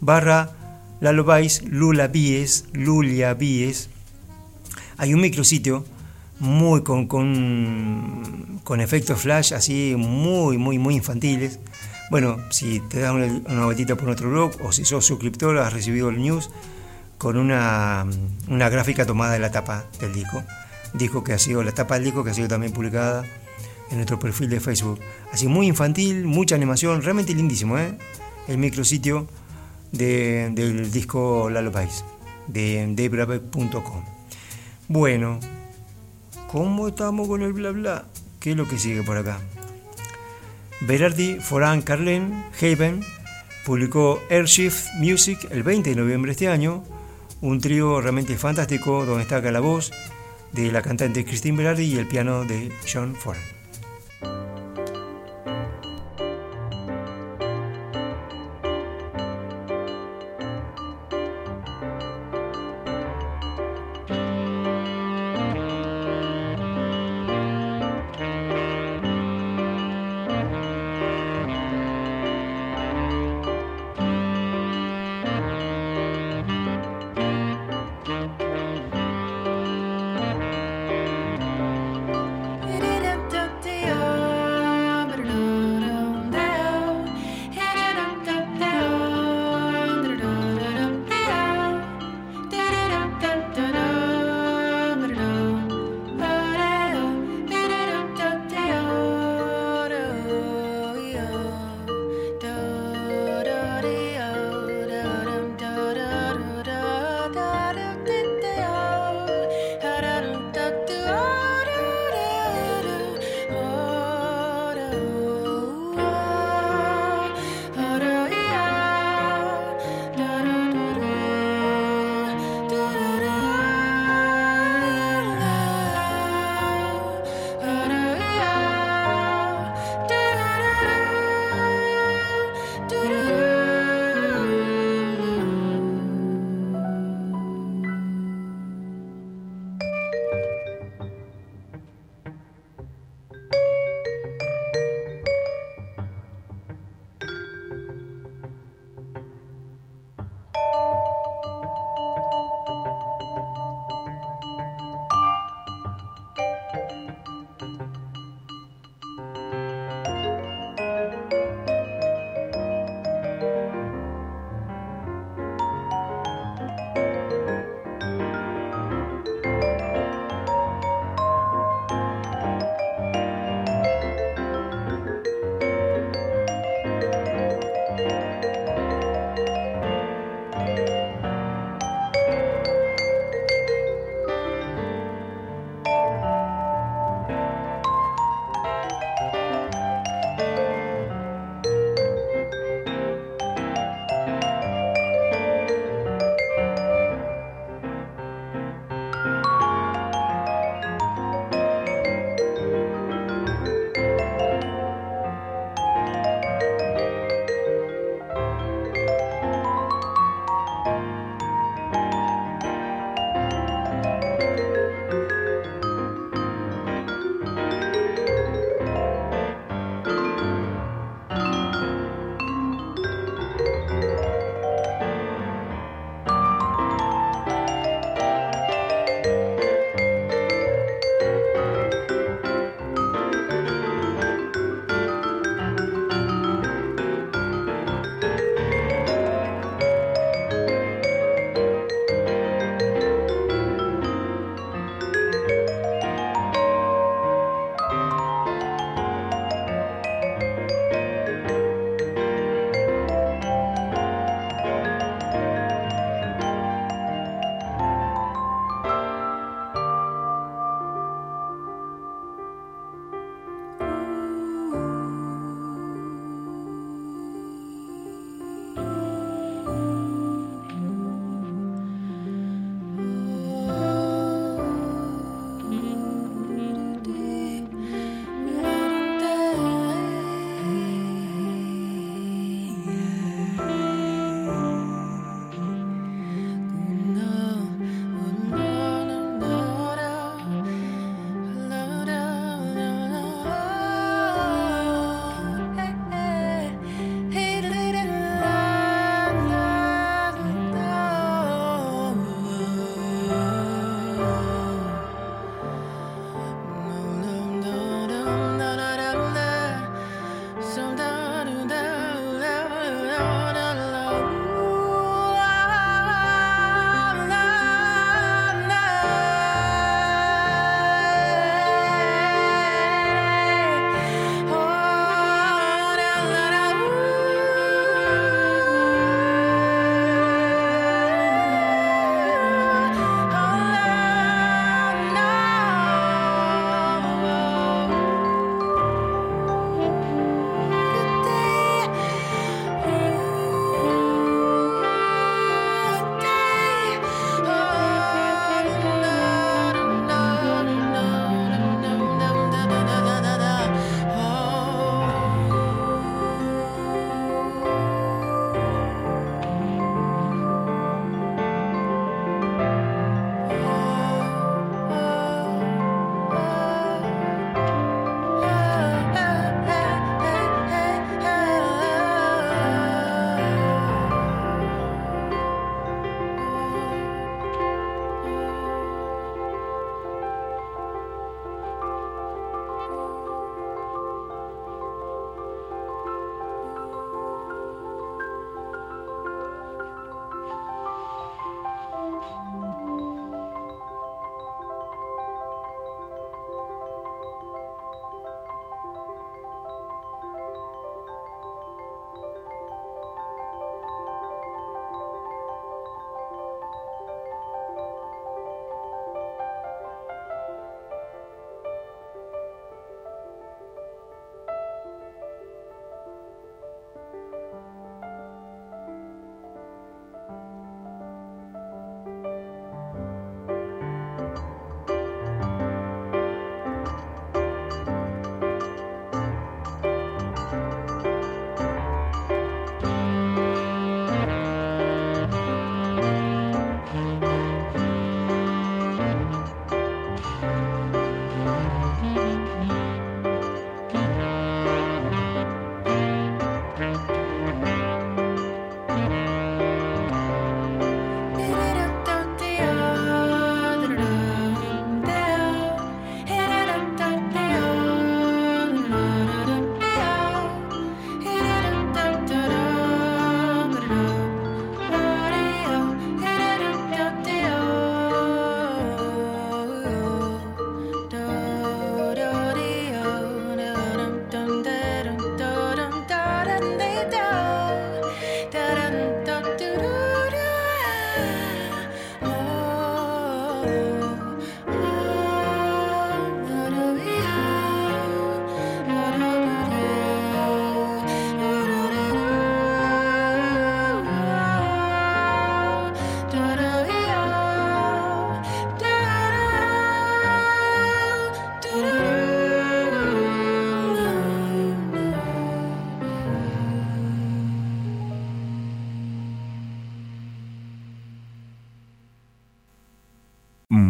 [0.00, 0.57] barra
[1.00, 3.88] Lalobais Lula Bies, Lulia Bies.
[4.96, 5.84] Hay un micrositio
[6.40, 11.58] muy con, con, con, efectos flash así muy, muy, muy infantiles.
[12.10, 16.08] Bueno, si te das una, una por nuestro blog o si sos suscriptor has recibido
[16.08, 16.50] el news
[17.18, 18.06] con una,
[18.48, 20.42] una gráfica tomada de la tapa del disco
[20.94, 23.24] disco que ha sido, la etapa del disco que ha sido también publicada
[23.90, 25.00] en nuestro perfil de Facebook.
[25.32, 27.96] Así muy infantil, mucha animación, realmente lindísimo, ¿eh?
[28.46, 29.26] El micrositio
[29.92, 32.04] de, del disco País,
[32.46, 34.04] de debrave.com.
[34.88, 35.40] Bueno,
[36.50, 38.04] ¿cómo estamos con el bla bla?
[38.40, 39.40] ¿Qué es lo que sigue por acá?
[40.80, 43.04] Berardi Foran Carlen Haven
[43.64, 46.84] publicó Airshift Music el 20 de noviembre de este año,
[47.40, 49.92] un trío realmente fantástico donde está acá la voz
[50.52, 53.57] de la cantante Christine Berardi y el piano de John Foran.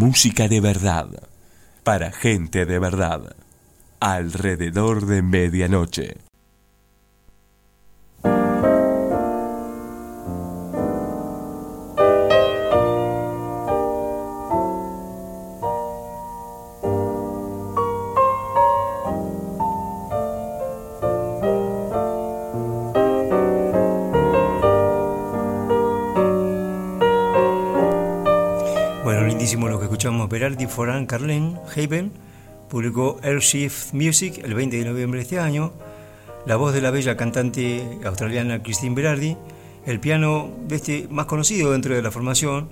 [0.08, 1.08] Música de verdad,
[1.84, 3.36] para gente de verdad,
[4.00, 6.27] alrededor de medianoche.
[30.68, 32.12] Foran Carlen Haven
[32.68, 35.72] publicó Airshift Music el 20 de noviembre de este año.
[36.46, 39.36] La voz de la bella cantante australiana Christine Berardi.
[39.86, 42.68] El piano de este más conocido dentro de la formación,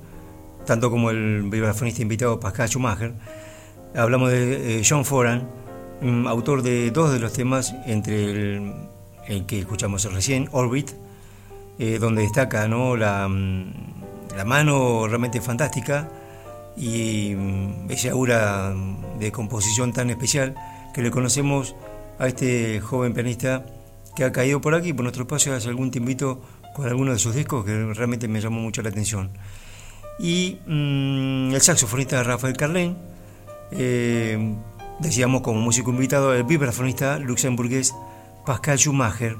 [0.67, 3.15] tanto como el vibrafonista invitado Pascal Schumacher.
[3.95, 5.49] Hablamos de eh, John Foran,
[6.27, 8.73] autor de dos de los temas, entre el,
[9.29, 10.91] el que escuchamos recién, Orbit,
[11.79, 12.97] eh, donde destaca ¿no?
[12.97, 13.73] la, mm,
[14.37, 16.11] la mano realmente fantástica
[16.77, 18.75] y mm, esa aura
[19.19, 20.55] de composición tan especial
[20.93, 21.75] que le conocemos
[22.19, 23.67] a este joven pianista
[24.15, 26.41] que ha caído por aquí, por nuestro espacio, hace algún tiempito
[26.75, 29.31] con algunos de sus discos que realmente me llamó mucho la atención.
[30.19, 32.97] Y mm, el saxofonista Rafael Carlén,
[33.73, 34.55] eh,
[34.99, 37.95] decíamos como músico invitado, el vibrafonista luxemburgués
[38.45, 39.37] Pascal Schumacher.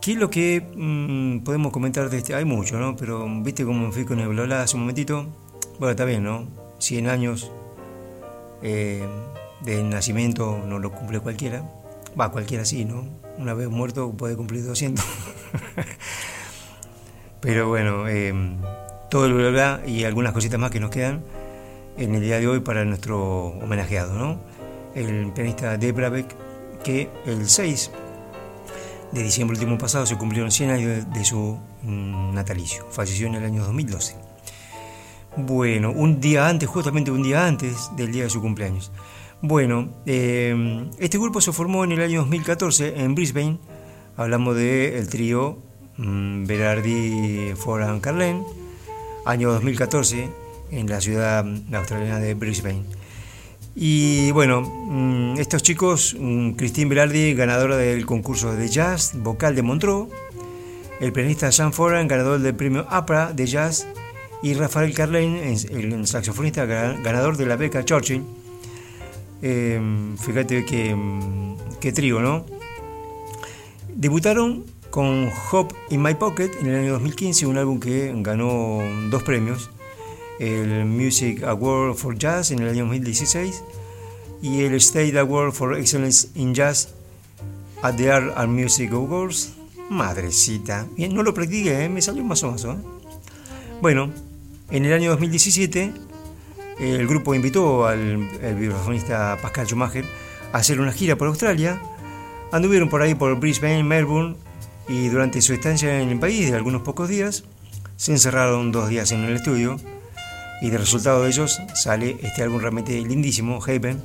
[0.00, 2.34] ¿Qué es lo que mm, podemos comentar de este?
[2.34, 2.96] Hay mucho, ¿no?
[2.96, 5.26] Pero viste cómo fui con el bla hace un momentito.
[5.78, 6.46] Bueno, está bien, ¿no?
[6.78, 7.50] 100 años
[8.62, 9.04] eh,
[9.62, 11.68] de nacimiento no lo cumple cualquiera.
[12.18, 13.04] Va, cualquiera sí, ¿no?
[13.38, 15.04] Una vez muerto puede cumplir 200.
[17.40, 18.32] Pero bueno, eh,
[19.10, 21.22] todo el bla bla y algunas cositas más que nos quedan
[21.98, 24.40] en el día de hoy para nuestro homenajeado, ¿no?
[24.94, 26.34] El pianista de Brabeck,
[26.84, 27.90] que el 6
[29.10, 32.86] de diciembre último pasado se cumplieron 100 años de, de su mm, natalicio.
[32.90, 34.23] Falleció en el año 2012.
[35.36, 38.92] Bueno, un día antes, justamente un día antes del día de su cumpleaños.
[39.42, 43.58] Bueno, eh, este grupo se formó en el año 2014 en Brisbane.
[44.16, 45.58] Hablamos del el trío
[45.96, 48.44] mm, Berardi Foran Carlen,
[49.26, 50.30] año 2014,
[50.70, 52.84] en la ciudad australiana de Brisbane.
[53.74, 59.62] Y bueno, mm, estos chicos, mm, Christine Berardi, ganadora del concurso de jazz vocal de
[59.62, 60.08] Montreux,
[61.00, 63.88] el pianista Sean Foran, ganador del premio APRA de jazz,
[64.44, 68.22] y Rafael Carlin, el saxofonista ganador de la beca Churchill.
[69.40, 69.80] Eh,
[70.20, 70.94] fíjate que,
[71.80, 72.44] qué trío, ¿no?
[73.88, 79.22] Debutaron con Hop in My Pocket en el año 2015, un álbum que ganó dos
[79.22, 79.70] premios,
[80.38, 83.64] el Music Award for Jazz en el año 2016
[84.42, 86.92] y el State Award for Excellence in Jazz
[87.82, 89.54] at the Art and Music Awards.
[89.88, 91.88] Madrecita, bien, no lo practiqué, ¿eh?
[91.88, 92.64] me salió más o menos.
[92.66, 92.76] ¿eh?
[93.80, 94.12] Bueno,
[94.70, 95.92] en el año 2017
[96.80, 100.04] el grupo invitó al, al vibrafonista Pascal Schumacher
[100.52, 101.80] a hacer una gira por Australia.
[102.52, 104.36] Anduvieron por ahí por Brisbane, Melbourne
[104.88, 107.44] y durante su estancia en el país de algunos pocos días
[107.96, 109.78] se encerraron dos días en el estudio
[110.60, 114.00] y de resultado de ellos sale este álbum realmente lindísimo, Haven,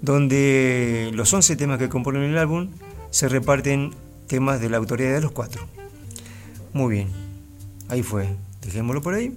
[0.00, 2.70] donde los 11 temas que componen el álbum
[3.10, 3.92] se reparten
[4.26, 5.66] temas de la autoría de los cuatro.
[6.72, 7.08] Muy bien,
[7.88, 8.28] ahí fue,
[8.62, 9.36] dejémoslo por ahí.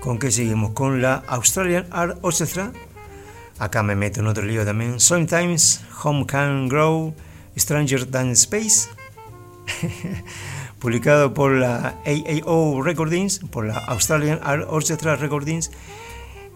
[0.00, 0.70] ¿Con qué seguimos?
[0.70, 2.72] Con la Australian Art Orchestra.
[3.58, 4.98] Acá me meto en otro lío también.
[4.98, 7.14] Sometimes Home Can Grow
[7.56, 8.88] Stranger Than Space.
[10.78, 15.70] Publicado por la AAO Recordings, por la Australian Art Orchestra Recordings,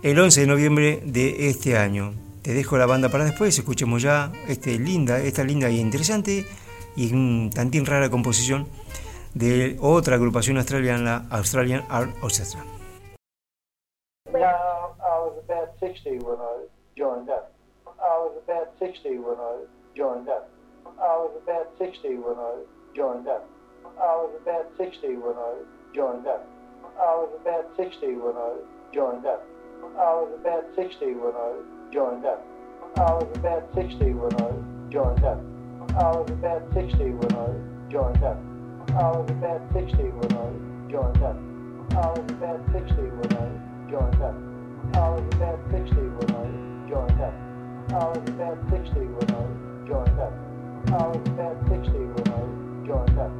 [0.02, 2.14] el 11 de noviembre de este año.
[2.40, 6.46] Te dejo la banda para después, escuchemos ya este linda, esta linda y interesante
[6.96, 8.66] y un tantín rara composición
[9.34, 12.73] de otra agrupación australiana, la Australian Art Orchestra.
[15.94, 16.64] 60 when I
[16.96, 17.52] joined up.
[17.86, 19.62] I was about 60 when I
[19.96, 20.50] joined up.
[20.86, 22.62] I was about 60 when I
[22.96, 23.48] joined up.
[23.84, 25.54] I was about 60 when I
[25.94, 26.48] joined up.
[26.98, 28.56] I was about 60 when I
[28.92, 29.46] joined up.
[29.96, 32.42] I was about 60 when I joined up.
[32.96, 34.50] I was about 60 when I
[34.90, 35.40] joined up.
[35.94, 38.38] I was about 60 when I joined up.
[38.90, 41.38] I was about 60 when I joined up.
[41.94, 44.53] I was about 60 when I joined up.
[44.94, 46.46] I was about 60 when I
[46.88, 47.34] joined up.
[47.90, 49.42] I was about 60 when I
[49.90, 50.32] joined up.
[50.86, 53.32] I was about 60 when I joined up.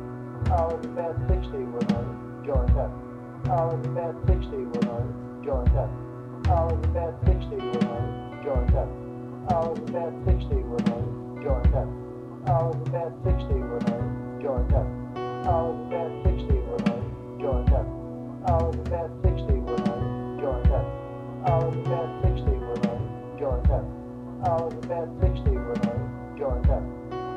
[0.50, 2.02] I was about 60 when I
[2.42, 2.90] joined up.
[3.46, 5.90] I was about 60 when I joined up.
[6.50, 8.02] I was about 60 when I
[8.42, 8.90] joined up.
[9.46, 11.07] I was about 60 when I
[11.38, 11.88] joined up.
[12.50, 14.88] I was about 60 when I joined up.
[15.46, 16.98] I was about 60 when I
[17.38, 17.86] joined up.
[18.46, 19.84] I about 60 when
[21.47, 22.97] I was about 60 when I
[23.38, 23.84] joined up.
[24.49, 26.82] I was about 60 when I joined up.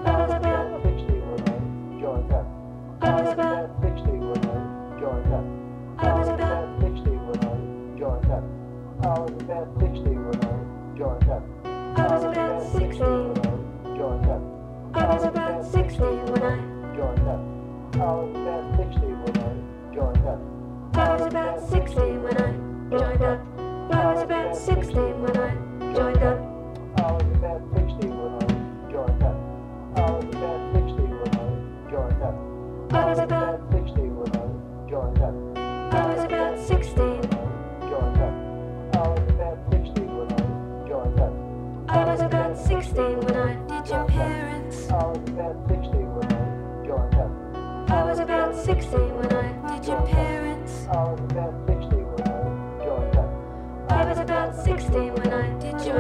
[0.08, 2.47] I was about 60 when I joined up.
[3.01, 4.64] I was about 60 when I
[4.97, 5.43] joined up.
[5.99, 8.43] I was about 60 when I joined up.
[9.03, 11.43] I was about 60 when I joined up.
[11.76, 14.41] I was about 60 when I joined up.
[14.93, 16.55] I was about 60 when I
[16.95, 17.41] joined up.
[17.93, 20.39] I was about 60 when I joined up.
[20.95, 22.51] I was about 60 when I
[22.89, 23.57] joined up.
[23.90, 25.50] I was about 16 when I
[25.96, 26.40] joined up.
[27.00, 29.38] I was about 60 when I joined up.
[29.96, 32.94] I was about 60 when I joined up.
[32.94, 33.72] I was about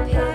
[0.05, 0.26] Bye.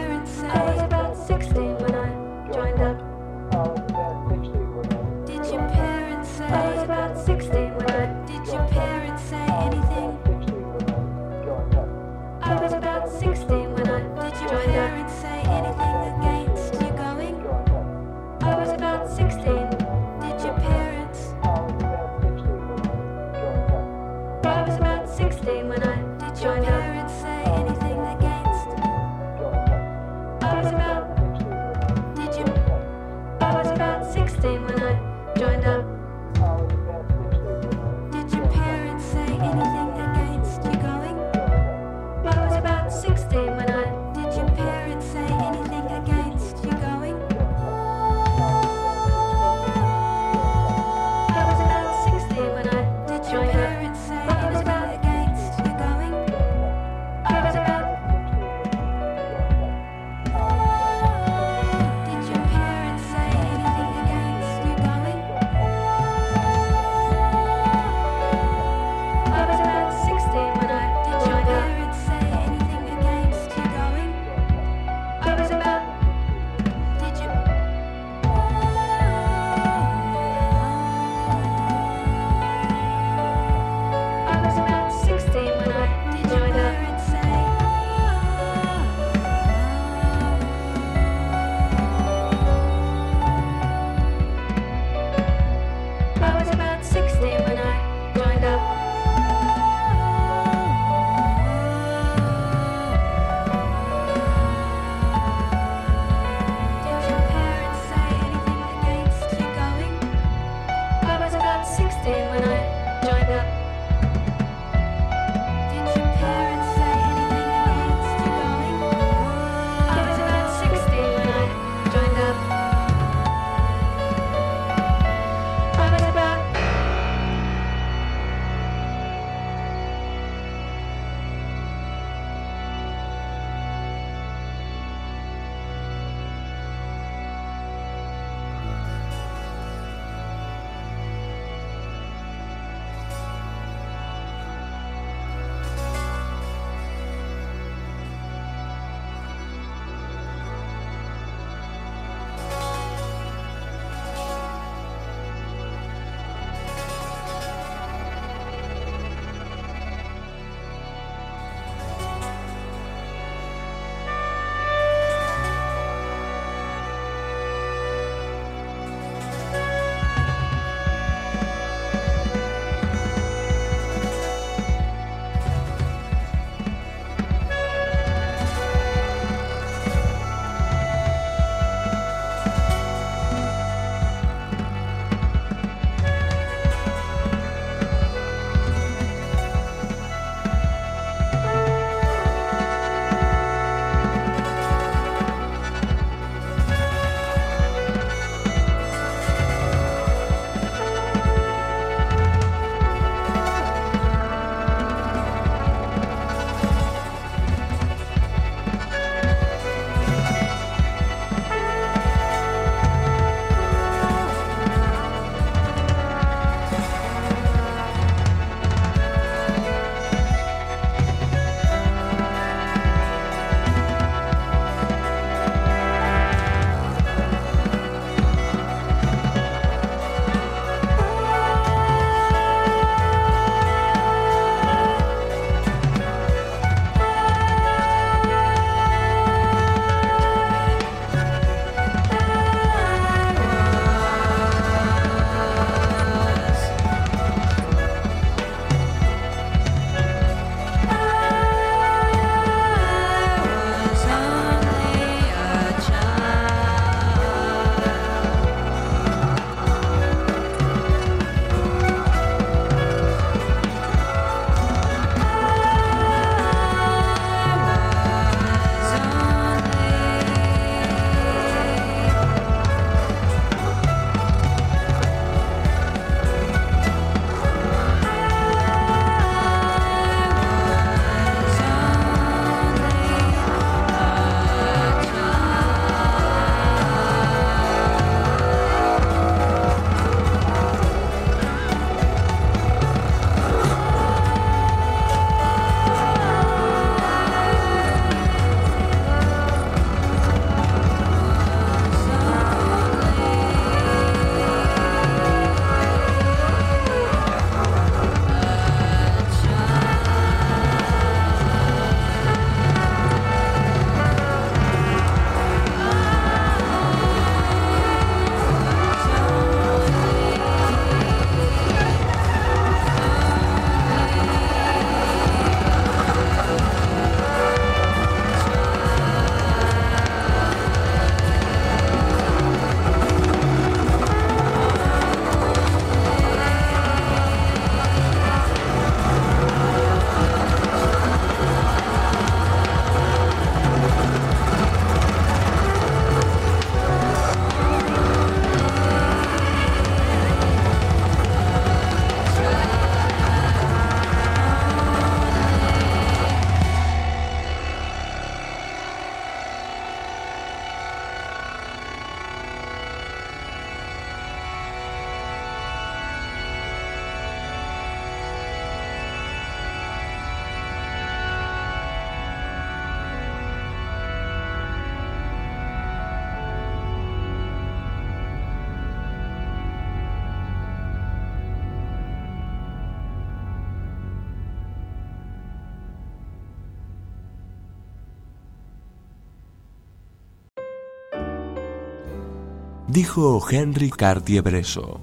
[392.93, 395.01] Dijo Henry Cartier-Bresson,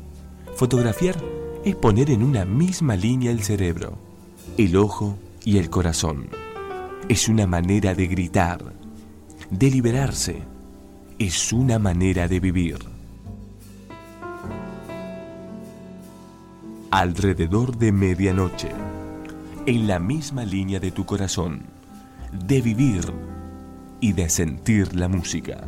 [0.55, 1.15] fotografiar
[1.65, 3.97] es poner en una misma línea el cerebro,
[4.59, 6.29] el ojo y el corazón.
[7.07, 8.63] Es una manera de gritar,
[9.49, 10.43] de liberarse.
[11.17, 12.77] Es una manera de vivir.
[16.91, 18.69] Alrededor de medianoche,
[19.65, 21.63] en la misma línea de tu corazón,
[22.45, 23.11] de vivir
[23.99, 25.67] y de sentir la música.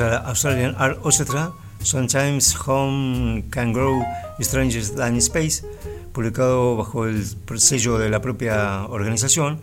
[0.00, 4.02] Australian Art Orchestra, Sometimes Home Can Grow
[4.40, 5.64] Stranger Than Space,
[6.12, 7.24] publicado bajo el
[7.56, 9.60] sello de la propia organización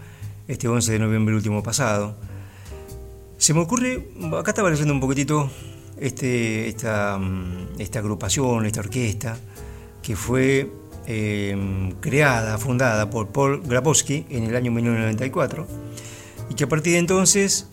[0.48, 2.16] este 11 de noviembre último pasado.
[3.38, 4.08] Se me ocurre,
[4.38, 5.50] acá estaba leyendo un poquitito
[5.98, 9.38] este, esta, mm, esta agrupación, esta orquesta,
[10.02, 10.72] que fue
[11.08, 15.68] eh, creada, fundada por Paul Grabowski en el año 1994,
[16.50, 17.68] y que a partir de entonces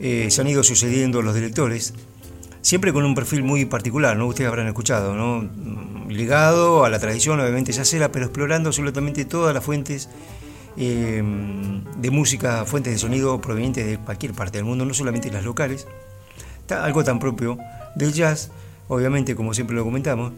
[0.00, 1.94] eh, se han ido sucediendo los directores,
[2.62, 4.26] siempre con un perfil muy particular, ¿no?
[4.26, 5.48] Ustedes habrán escuchado, ¿no?
[6.08, 10.08] Ligado a la tradición, obviamente, yacera, pero explorando absolutamente todas las fuentes
[10.76, 11.22] eh,
[11.96, 15.86] de música, fuentes de sonido provenientes de cualquier parte del mundo, no solamente las locales.
[16.68, 17.58] Algo tan propio
[17.94, 18.50] del jazz,
[18.88, 20.32] obviamente, como siempre lo comentamos,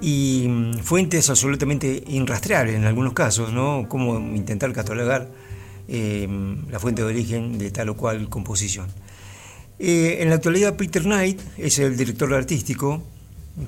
[0.00, 3.86] y mm, fuentes absolutamente irrastreables en algunos casos, ¿no?
[3.88, 5.28] Como intentar catalogar
[5.88, 6.28] eh,
[6.70, 8.86] la fuente de origen de tal o cual composición.
[9.78, 13.02] Eh, en la actualidad Peter Knight es el director artístico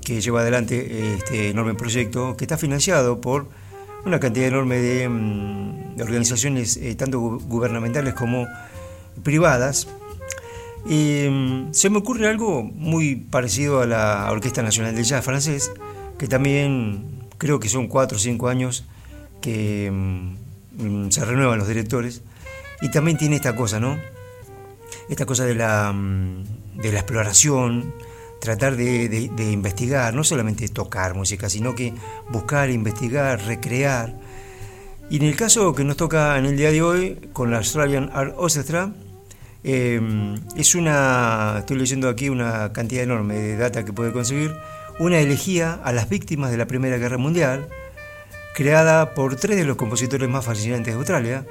[0.04, 3.48] que lleva adelante este enorme proyecto que está financiado por
[4.04, 8.46] una cantidad enorme de, mm, de organizaciones eh, tanto gu- gubernamentales como
[9.22, 9.86] privadas.
[10.84, 15.70] Mm, se me ocurre algo muy parecido a la Orquesta Nacional del Jazz francés,
[16.18, 17.04] que también
[17.38, 18.84] creo que son cuatro o cinco años
[19.40, 19.90] que
[21.10, 22.22] se renuevan los directores.
[22.80, 23.98] Y también tiene esta cosa, ¿no?
[25.08, 26.44] Esta cosa de la, mm,
[26.82, 27.92] exploración,
[28.40, 31.92] tratar de investigar, no solamente tocar música, sino que
[32.30, 34.14] buscar, investigar, recrear.
[35.10, 38.10] Y en el caso que nos toca en el día de hoy, con la Australian
[38.14, 38.92] Art Orchestra,
[39.64, 40.00] eh,
[40.56, 44.54] es una, estoy leyendo aquí una cantidad enorme de data que puede conseguir,
[45.00, 47.68] una elegía a las víctimas de la Primera Guerra Mundial,
[48.54, 51.46] creada por tres de los compositores más fascinantes de Australia,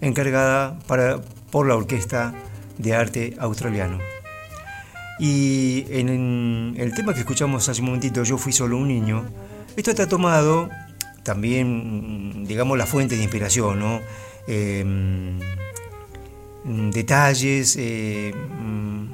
[0.00, 1.20] encargada para,
[1.50, 2.34] por la Orquesta
[2.78, 3.98] de Arte Australiano.
[5.18, 9.24] Y en, en el tema que escuchamos hace un momentito, Yo fui solo un niño,
[9.76, 10.68] esto está tomado
[11.22, 14.00] también, digamos, la fuente de inspiración, ¿no?
[14.46, 14.84] Eh,
[16.64, 19.06] detalles, eh, mm,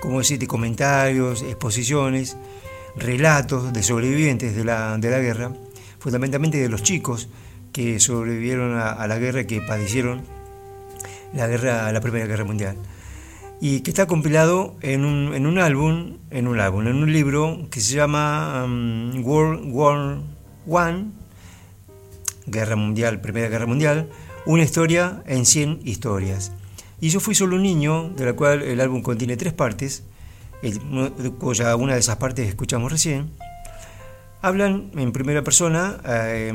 [0.00, 0.46] ¿cómo decirte?
[0.46, 2.36] Comentarios, exposiciones,
[2.96, 5.52] relatos de sobrevivientes de la, de la guerra,
[6.06, 7.28] fundamentalmente de los chicos
[7.72, 10.22] que sobrevivieron a, la guerra, que padecieron
[11.34, 12.76] la guerra, la Primera Guerra Mundial
[13.60, 17.66] y que está compilado en un, en un álbum, en un álbum, en un libro
[17.72, 20.18] que se llama um, World War
[20.68, 21.06] One,
[22.46, 24.08] Guerra Mundial, Primera Guerra Mundial,
[24.46, 26.52] una historia en 100 historias.
[27.00, 30.04] Y yo fui solo un niño, de la cual el álbum contiene tres partes,
[30.62, 30.78] el-
[31.40, 33.28] cuya una de esas partes escuchamos recién.
[34.42, 36.52] Hablan en primera persona, eh,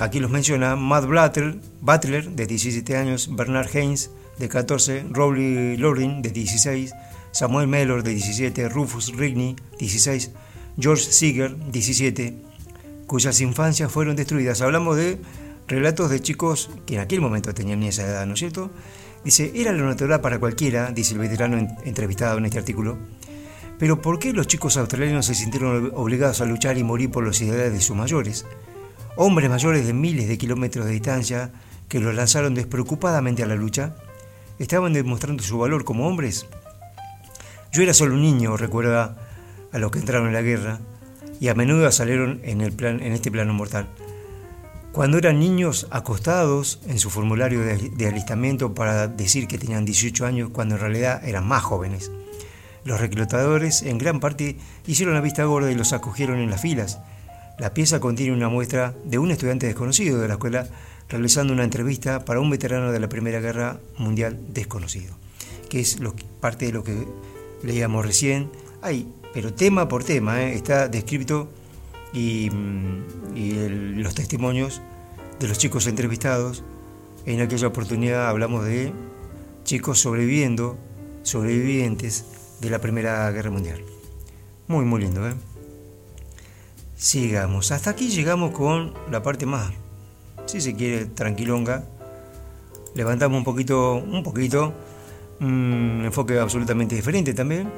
[0.00, 6.22] aquí los menciona Matt Butler, Butler, de 17 años, Bernard Haynes, de 14, Rowley Loring,
[6.22, 6.92] de 16,
[7.32, 10.30] Samuel Mellor, de 17, Rufus Rigney, 16,
[10.78, 12.36] George Seeger, 17,
[13.06, 14.60] cuyas infancias fueron destruidas.
[14.60, 15.18] Hablamos de
[15.66, 18.70] relatos de chicos que en aquel momento tenían esa edad, ¿no es cierto?
[19.24, 22.98] Dice, era lo natural para cualquiera, dice el veterano en- entrevistado en este artículo,
[23.78, 27.24] pero ¿por qué los chicos australianos se sintieron ob- obligados a luchar y morir por
[27.24, 28.46] los ideales de sus mayores?
[29.16, 31.52] Hombres mayores de miles de kilómetros de distancia
[31.88, 33.96] que los lanzaron despreocupadamente a la lucha,
[34.58, 36.46] estaban demostrando su valor como hombres.
[37.72, 39.16] Yo era solo un niño, recuerda
[39.72, 40.80] a los que entraron en la guerra,
[41.40, 43.88] y a menudo salieron en este plano mortal.
[44.92, 50.24] Cuando eran niños acostados en su formulario de, de alistamiento para decir que tenían 18
[50.24, 52.10] años cuando en realidad eran más jóvenes.
[52.84, 54.56] Los reclutadores en gran parte
[54.86, 56.98] hicieron la vista gorda y los acogieron en las filas.
[57.58, 60.66] La pieza contiene una muestra de un estudiante desconocido de la escuela
[61.08, 65.14] realizando una entrevista para un veterano de la Primera Guerra Mundial desconocido,
[65.68, 65.98] que es
[66.40, 67.06] parte de lo que
[67.62, 68.50] leíamos recién.
[68.80, 70.54] Ay, pero tema por tema ¿eh?
[70.54, 71.48] está descrito
[72.12, 74.80] y, mm, los testimonios
[75.38, 76.64] de los chicos entrevistados.
[77.26, 78.92] En aquella oportunidad hablamos de
[79.64, 80.76] chicos sobreviviendo,
[81.22, 82.24] sobrevivientes
[82.62, 83.82] de la Primera Guerra Mundial.
[84.68, 85.34] Muy, muy lindo, ¿eh?
[86.96, 87.72] Sigamos.
[87.72, 89.72] Hasta aquí llegamos con la parte más,
[90.46, 91.84] si se quiere, tranquilonga.
[92.94, 94.72] Levantamos un poquito, un poquito,
[95.40, 97.68] un enfoque absolutamente diferente también,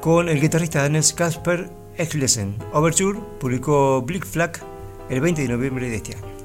[0.00, 2.56] con el guitarrista Daniel Kasper Echlesen.
[2.72, 4.58] Overture publicó Blick Flag
[5.08, 6.39] el 20 de noviembre de este año.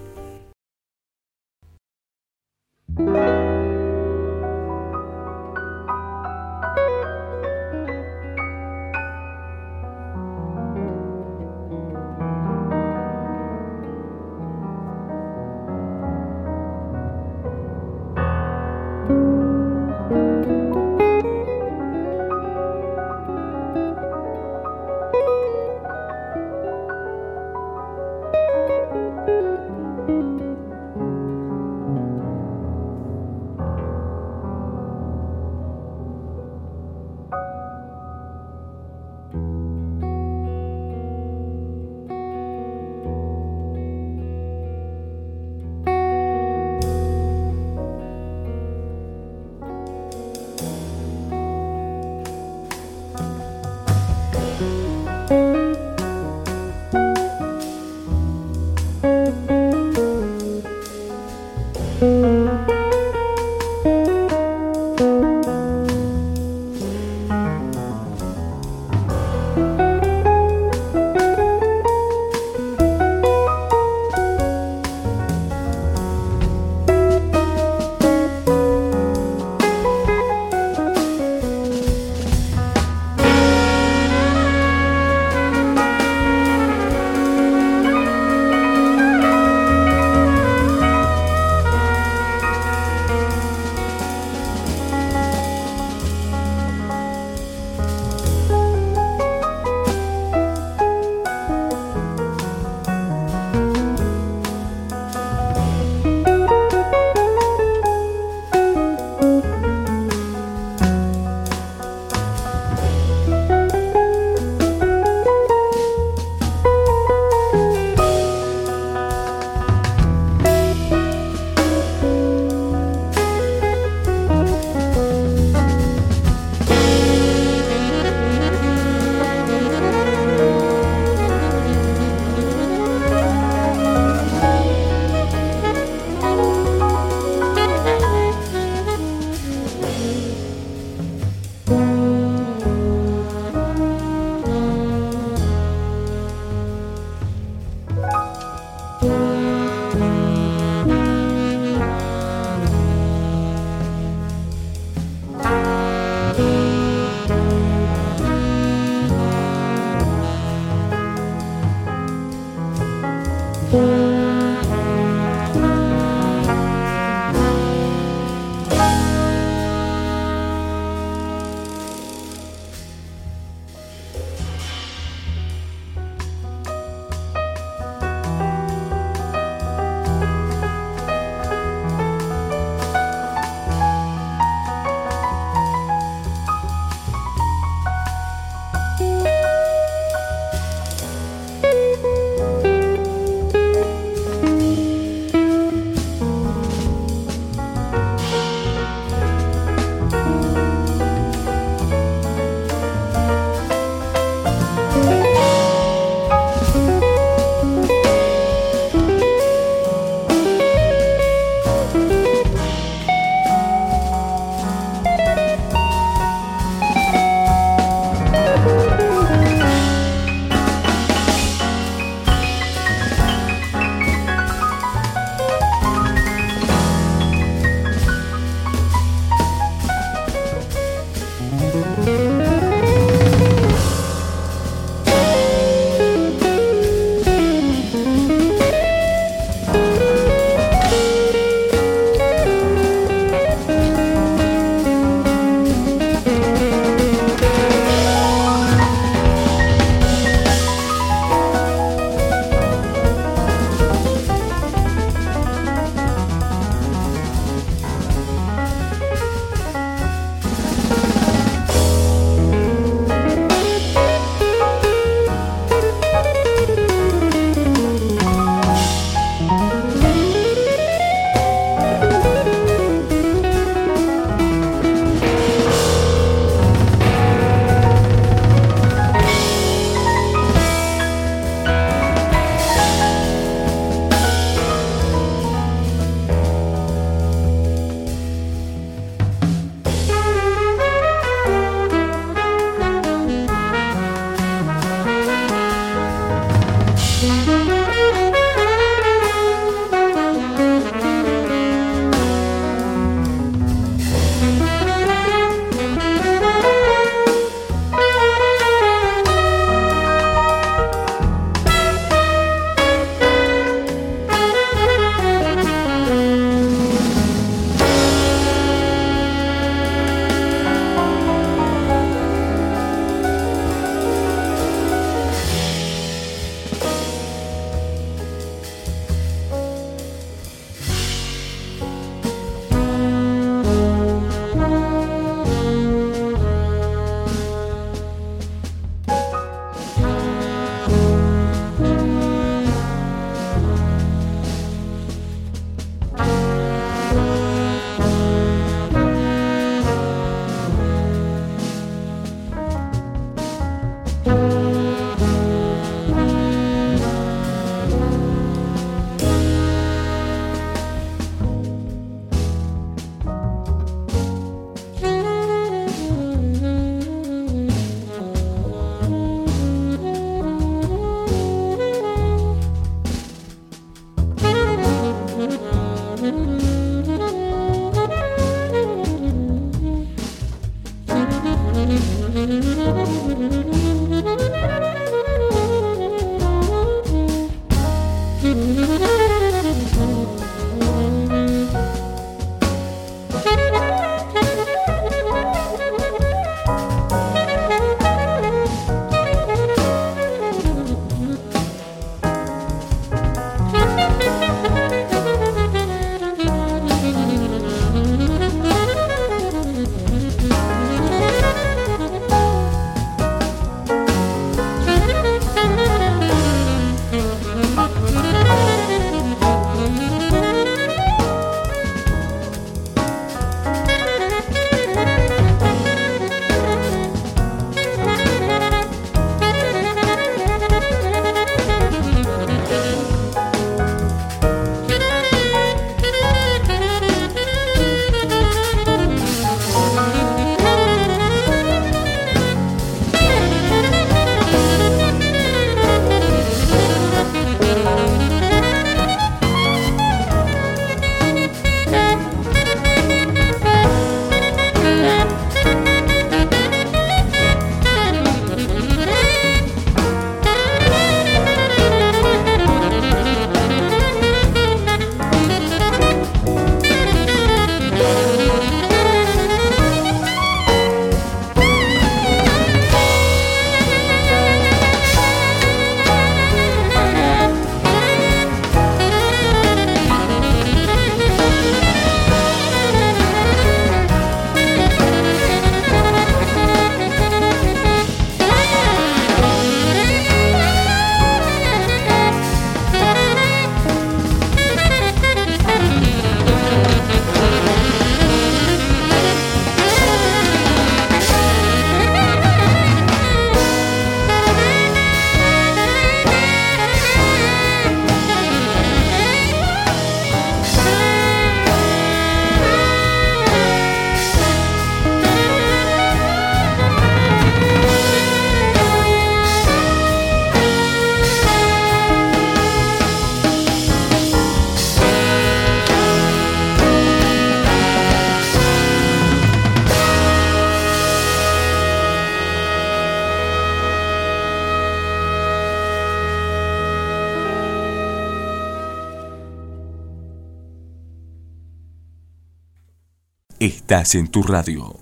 [543.65, 544.95] Estás en tu radio.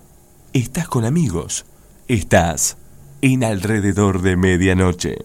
[0.54, 1.66] Estás con amigos.
[2.08, 2.78] Estás
[3.20, 5.18] en alrededor de medianoche.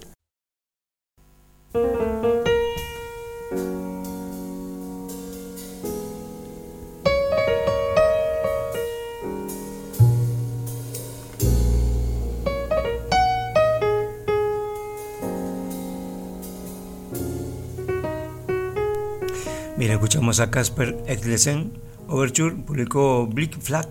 [19.78, 21.89] Bien, escuchamos a Casper Eklesen.
[22.10, 23.88] Overture publicó Blick Flag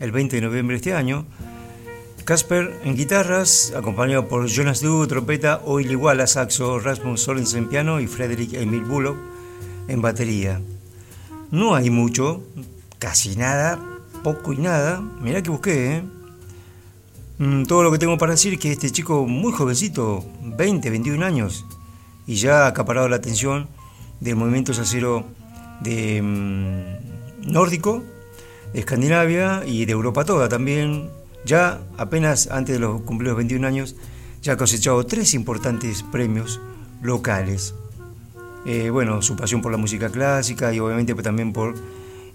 [0.00, 1.26] el 20 de noviembre de este año.
[2.24, 8.06] Casper en guitarras, acompañado por Jonas Du, trompeta, Oily Walla, saxo, Rasmus Sorensen piano y
[8.06, 9.16] Frederick Emil Bullock
[9.88, 10.60] en batería.
[11.50, 12.42] No hay mucho,
[12.98, 13.78] casi nada,
[14.22, 15.00] poco y nada.
[15.00, 16.02] Mirá que busqué, ¿eh?
[17.38, 21.24] Mm, todo lo que tengo para decir es que este chico muy jovencito, 20, 21
[21.24, 21.64] años,
[22.26, 23.68] y ya ha acaparado la atención
[24.20, 25.24] del movimiento sacero
[25.80, 26.20] de
[27.42, 28.02] nórdico,
[28.72, 31.10] de Escandinavia y de Europa toda también.
[31.44, 33.96] Ya apenas antes de los cumplidos 21 años,
[34.42, 36.60] ya ha cosechado tres importantes premios
[37.02, 37.74] locales.
[38.66, 41.74] Eh, bueno, su pasión por la música clásica y obviamente también por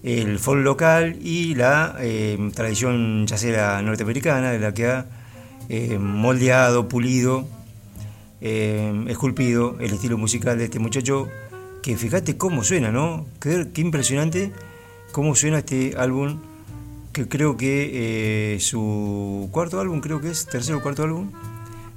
[0.04, 5.06] el folk local y la eh, tradición yacera norteamericana de la que ha
[5.70, 7.48] eh, moldeado, pulido,
[8.42, 11.30] esculpido el estilo musical de este muchacho
[11.82, 13.26] que fíjate cómo suena, ¿no?
[13.40, 14.52] Qué, qué impresionante
[15.14, 16.40] cómo suena este álbum,
[17.14, 21.32] que creo que eh, su cuarto álbum, creo que es, tercero o cuarto álbum,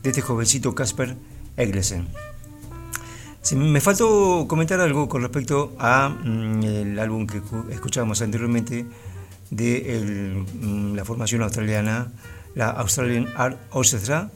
[0.02, 1.16] de este jovencito Casper
[1.56, 2.06] Eglesen.
[3.56, 7.40] me faltó comentar algo con respecto a mm, el álbum que
[7.70, 8.84] escuchábamos anteriormente
[9.50, 12.12] de mm, la formación australiana,
[12.54, 14.30] la Australian Art Orchestra,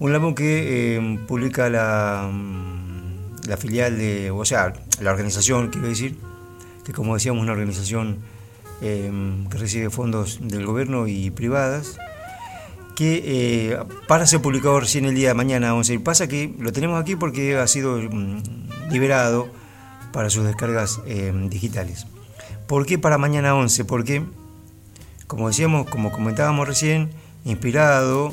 [0.00, 5.86] un álbum que eh, publica la, mm, la filial de, o sea, la organización, quiero
[5.86, 6.18] decir,
[6.86, 8.18] que como decíamos, una organización
[8.80, 11.98] em, que recibe fondos del gobierno y privadas,
[12.94, 15.98] que eh, para ser publicado recién el día de mañana 11.
[15.98, 19.48] Pasa que lo tenemos aquí porque ha sido mm, liberado
[20.12, 22.06] para sus descargas em, digitales.
[22.68, 23.84] ¿Por qué para mañana 11?
[23.84, 24.22] Porque,
[25.26, 27.10] como decíamos, como comentábamos recién,
[27.44, 28.32] inspirado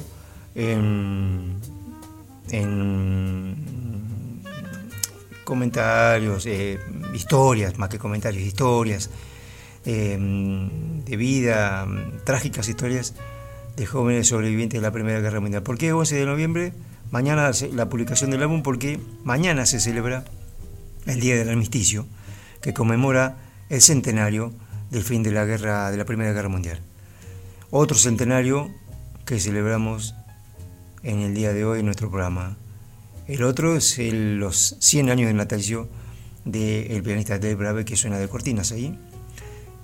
[0.53, 1.57] en
[5.43, 6.79] comentarios, eh,
[7.13, 9.09] historias, más que comentarios, historias
[9.85, 10.17] eh,
[11.05, 11.87] de vida,
[12.23, 13.13] trágicas historias
[13.75, 15.63] de jóvenes sobrevivientes de la Primera Guerra Mundial.
[15.63, 16.73] ¿Por qué 11 de noviembre?
[17.11, 20.25] Mañana la publicación del álbum porque mañana se celebra
[21.05, 22.05] el Día del Armisticio,
[22.61, 23.37] que conmemora
[23.69, 24.53] el centenario
[24.89, 26.79] del fin de la guerra de la Primera Guerra Mundial.
[27.71, 28.71] Otro centenario
[29.25, 30.15] que celebramos
[31.01, 32.57] en el día de hoy en nuestro programa,
[33.27, 35.87] el otro es los 100 años de natalicio
[36.45, 38.97] del pianista Dave Brave que suena de cortinas ahí.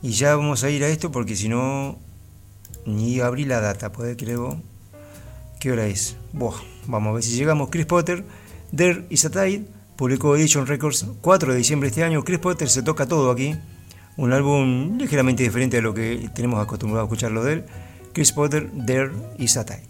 [0.01, 1.97] Y ya vamos a ir a esto porque si no,
[2.85, 4.61] ni abrí la data, ¿puede creo?
[5.59, 6.15] ¿Qué hora es?
[6.33, 7.69] vamos a ver si llegamos.
[7.69, 8.23] Chris Potter,
[8.75, 9.31] There Is a
[9.95, 12.23] publicó Edition Records 4 de diciembre de este año.
[12.23, 13.55] Chris Potter se toca todo aquí.
[14.15, 17.65] Un álbum ligeramente diferente a lo que tenemos acostumbrado a escucharlo de él.
[18.13, 19.88] Chris Potter, There Is a.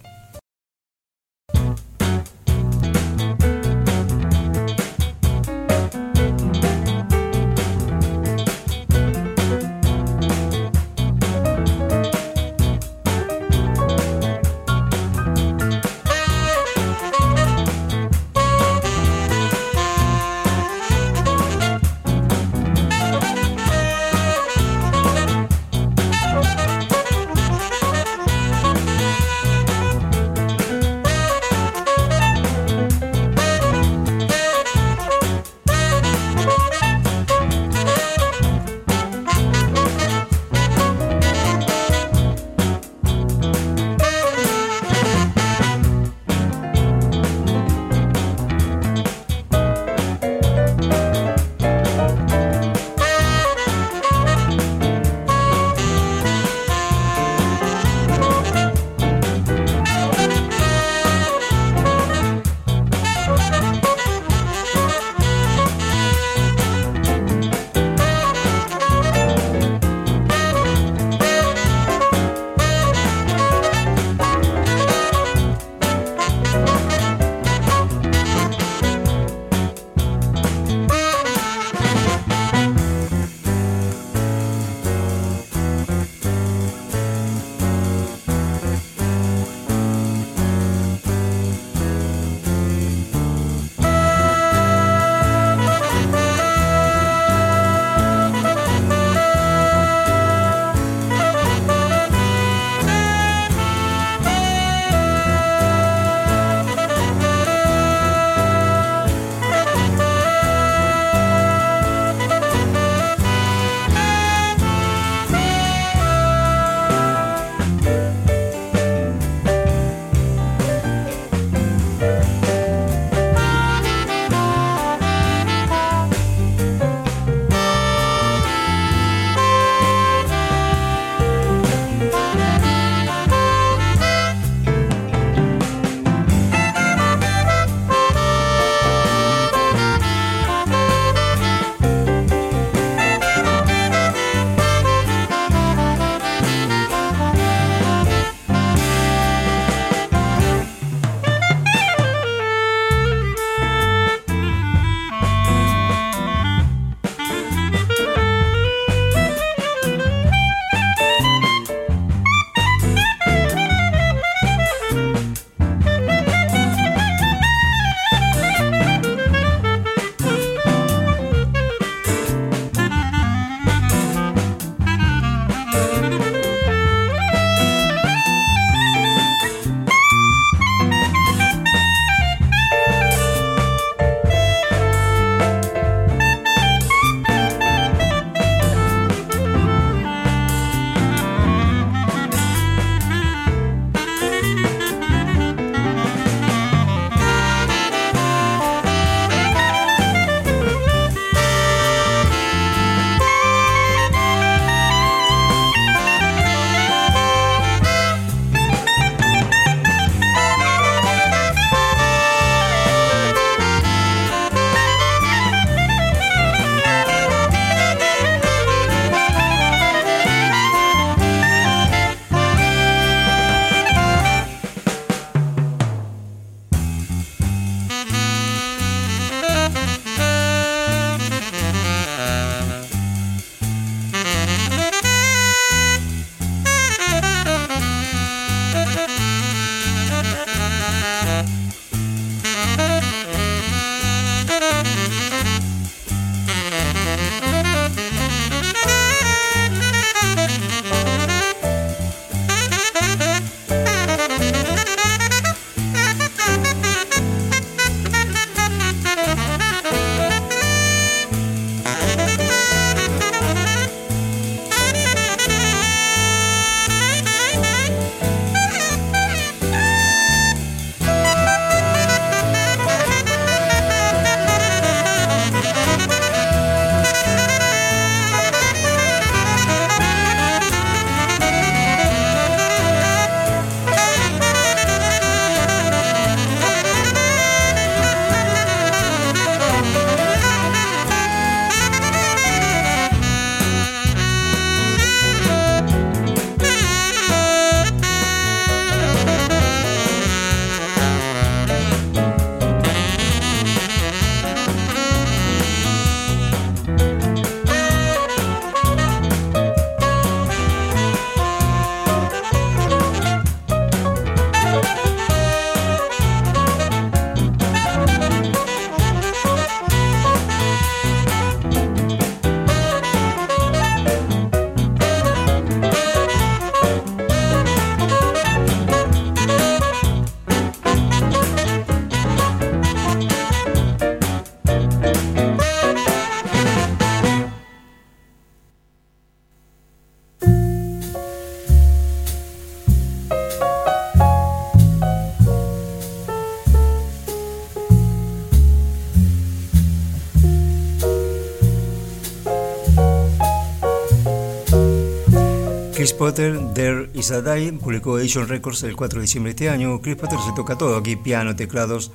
[356.20, 357.42] Potter, There Is a
[357.80, 360.02] publicó Edition Records el 4 de diciembre de este año.
[360.02, 362.12] Chris Potter se toca todo aquí, piano, teclados,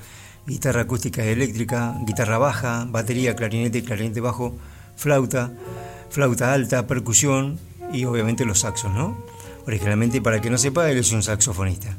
[0.46, 4.54] guitarra acústica y eléctrica, guitarra baja, batería, clarinete, clarinete bajo,
[4.94, 5.52] flauta,
[6.10, 7.58] flauta alta, percusión
[7.94, 9.24] y obviamente los saxos, ¿no?
[9.66, 11.96] Originalmente, para que no sepa, él es un saxofonista.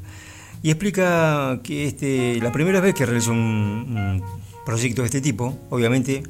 [0.62, 4.24] Y explica que este, la primera vez que realizó un, un
[4.64, 6.22] proyecto de este tipo, obviamente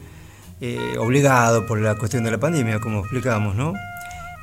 [0.62, 3.74] eh, obligado por la cuestión de la pandemia, como explicábamos, ¿no?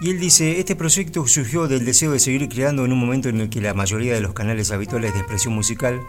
[0.02, 3.40] Y él dice, este proyecto surgió del deseo de seguir creando en un momento en
[3.40, 6.00] el que la mayoría de los canales habituales de expresión musical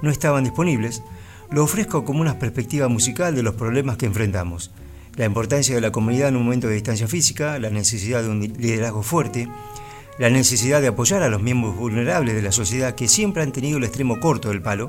[0.00, 1.02] no estaban disponibles.
[1.50, 4.70] Lo ofrezco como una perspectiva musical de los problemas que enfrentamos.
[5.16, 8.40] La importancia de la comunidad en un momento de distancia física, la necesidad de un
[8.42, 9.48] liderazgo fuerte,
[10.20, 13.78] la necesidad de apoyar a los miembros vulnerables de la sociedad que siempre han tenido
[13.78, 14.86] el extremo corto del palo,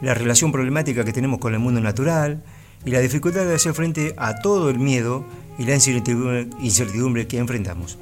[0.00, 2.42] la relación problemática que tenemos con el mundo natural
[2.84, 5.24] y la dificultad de hacer frente a todo el miedo
[5.58, 7.98] y la incertidumbre que enfrentamos.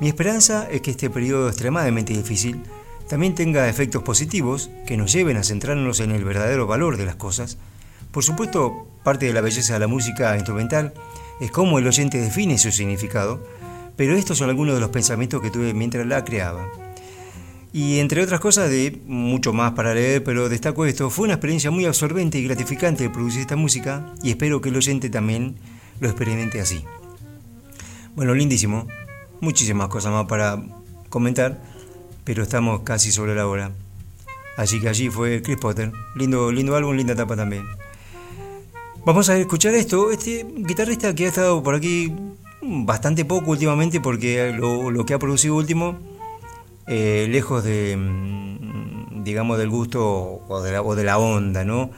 [0.00, 2.62] Mi esperanza es que este periodo extremadamente difícil
[3.08, 7.16] también tenga efectos positivos que nos lleven a centrarnos en el verdadero valor de las
[7.16, 7.58] cosas.
[8.10, 10.94] Por supuesto, parte de la belleza de la música instrumental
[11.40, 13.44] es cómo el oyente define su significado,
[13.96, 16.66] pero estos son algunos de los pensamientos que tuve mientras la creaba.
[17.72, 21.70] Y entre otras cosas, de mucho más para leer, pero destaco esto, fue una experiencia
[21.70, 25.56] muy absorbente y gratificante producir esta música y espero que el oyente también
[26.00, 26.84] lo experimente así.
[28.14, 28.86] Bueno, lindísimo.
[29.40, 30.62] Muchísimas cosas más para
[31.08, 31.62] comentar,
[32.24, 33.72] pero estamos casi sobre la hora.
[34.56, 35.92] Así que allí fue Chris Potter.
[36.14, 37.64] Lindo, lindo álbum, linda etapa también.
[39.04, 40.10] Vamos a escuchar esto.
[40.12, 42.12] Este guitarrista que ha estado por aquí
[42.62, 45.98] bastante poco últimamente porque lo, que ha producido último,
[46.86, 51.90] eh, lejos de, mm, digamos, del gusto o de la, o de la onda, ¿no?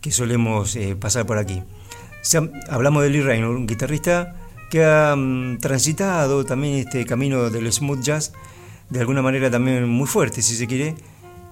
[0.00, 1.62] Que solemos eh, pasar por aquí
[2.68, 4.34] hablamos de Lee Raynor, un guitarrista
[4.70, 8.32] que ha mm, transitado también este camino del smooth jazz
[8.90, 10.94] de alguna manera también muy fuerte, si se quiere,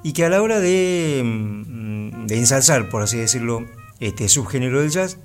[0.02, 3.64] y que a la hora de, mm, de ensalzar, por así decirlo,
[4.00, 5.18] este subgénero del jazz,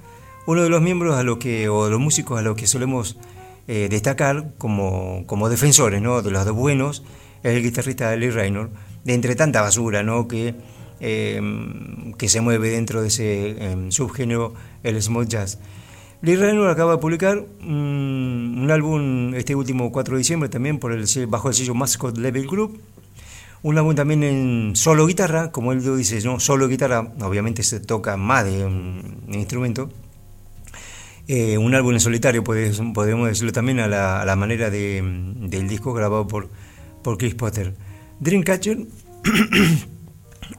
[0.45, 3.18] uno de los miembros a los que, o de los músicos a los que solemos
[3.68, 6.22] eh, destacar como, como defensores ¿no?
[6.22, 7.03] de los buenos,
[7.44, 8.70] el guitarrista Lee Raynor,
[9.03, 10.28] de entre tanta basura ¿no?
[10.28, 10.56] que
[11.02, 14.53] Em, que se mueve dentro de ese em, subgénero,
[14.84, 15.57] el smooth jazz.
[16.22, 21.06] Lee Raynor acaba de publicar un álbum este último 4 de diciembre también por el,
[21.28, 22.82] bajo el sello Mascot Level Group.
[23.61, 26.41] Un álbum también en solo guitarra, como él dice, ¿no?
[26.41, 29.90] solo guitarra, obviamente se toca más de un instrumento.
[31.30, 36.49] Eh, un álbum en solitario, podemos decirlo también a la, manera del disco grabado por,
[37.01, 37.76] por Chris Potter.
[38.19, 38.77] Dreamcatcher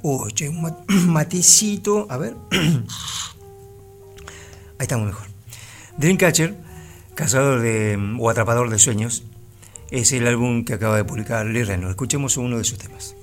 [0.03, 0.49] Oye,
[0.89, 2.07] un matecito.
[2.11, 2.35] A ver.
[4.79, 5.27] Ahí estamos mejor.
[5.99, 6.57] Dreamcatcher,
[7.15, 9.25] cazador de, o atrapador de sueños,
[9.91, 11.91] es el álbum que acaba de publicar Lee Reno.
[11.91, 13.15] Escuchemos uno de sus temas.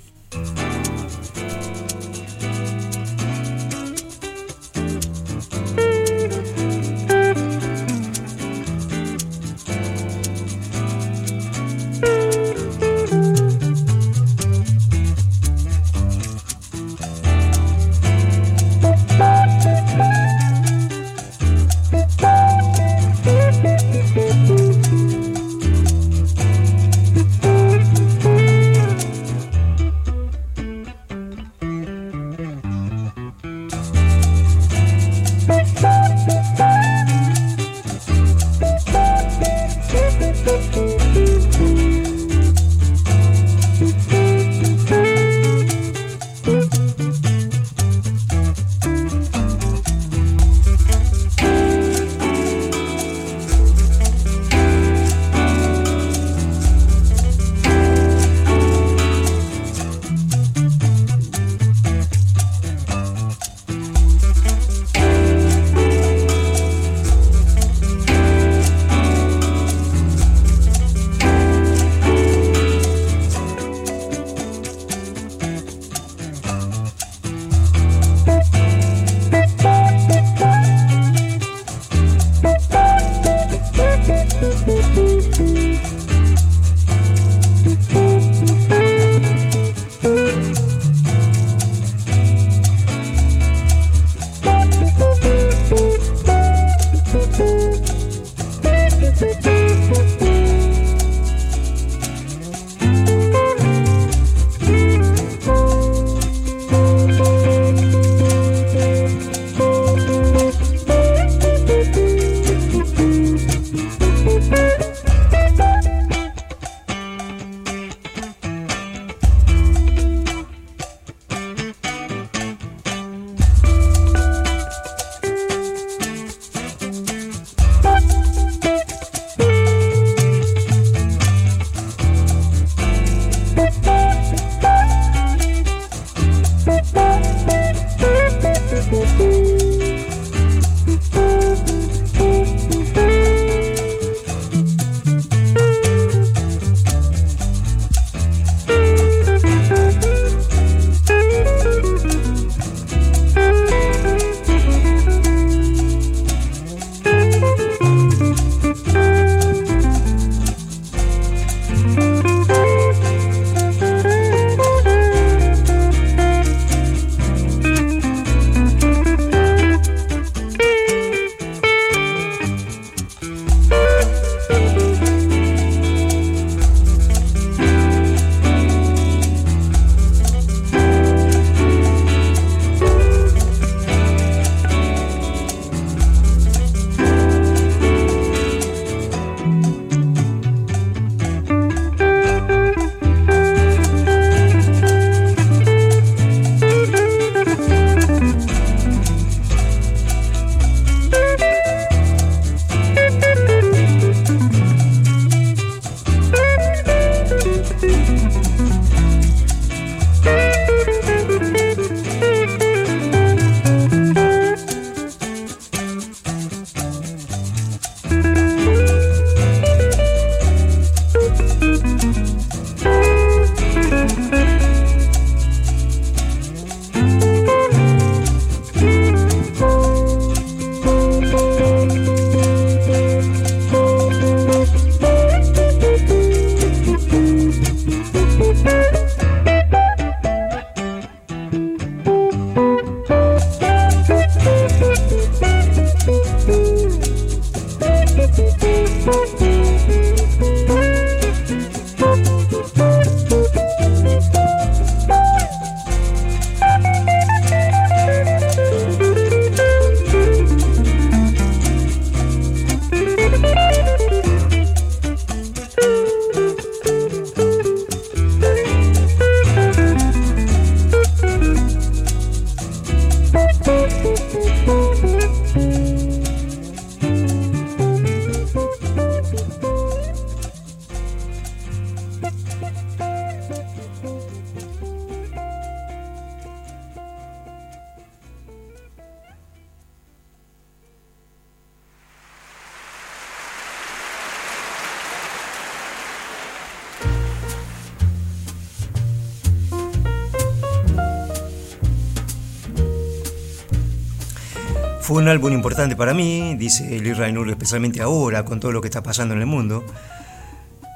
[305.38, 309.36] Álbum importante para mí, dice Lee Rainur, especialmente ahora con todo lo que está pasando
[309.36, 309.86] en el mundo.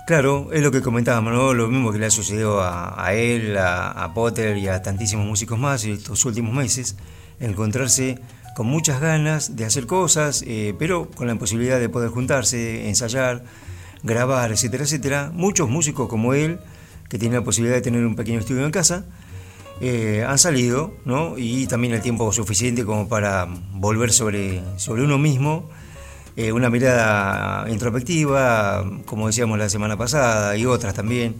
[0.07, 1.53] Claro, es lo que comentábamos, ¿no?
[1.53, 5.85] lo mismo que le ha sucedido a, él, a, Potter y a tantísimos músicos más
[5.85, 6.95] estos últimos meses,
[7.39, 8.17] encontrarse
[8.55, 13.43] con muchas ganas de hacer cosas, eh, pero con la imposibilidad de poder juntarse, ensayar,
[14.01, 15.31] grabar, etcétera, etcétera.
[15.31, 16.59] Muchos músicos como él,
[17.09, 19.05] que tienen la posibilidad de tener un pequeño estudio en casa,
[19.83, 21.39] eh, han salido, ¿no?
[21.39, 25.71] Y también el tiempo suficiente como para volver sobre, sobre uno mismo,
[26.35, 31.37] eh, una mirada introspectiva, como decíamos la semana pasada, y otras también.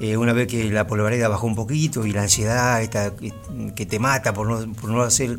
[0.00, 3.14] Eh, una vez que la polaridad bajó un poquito y la ansiedad esta,
[3.74, 5.38] que te mata por no, por no hacer,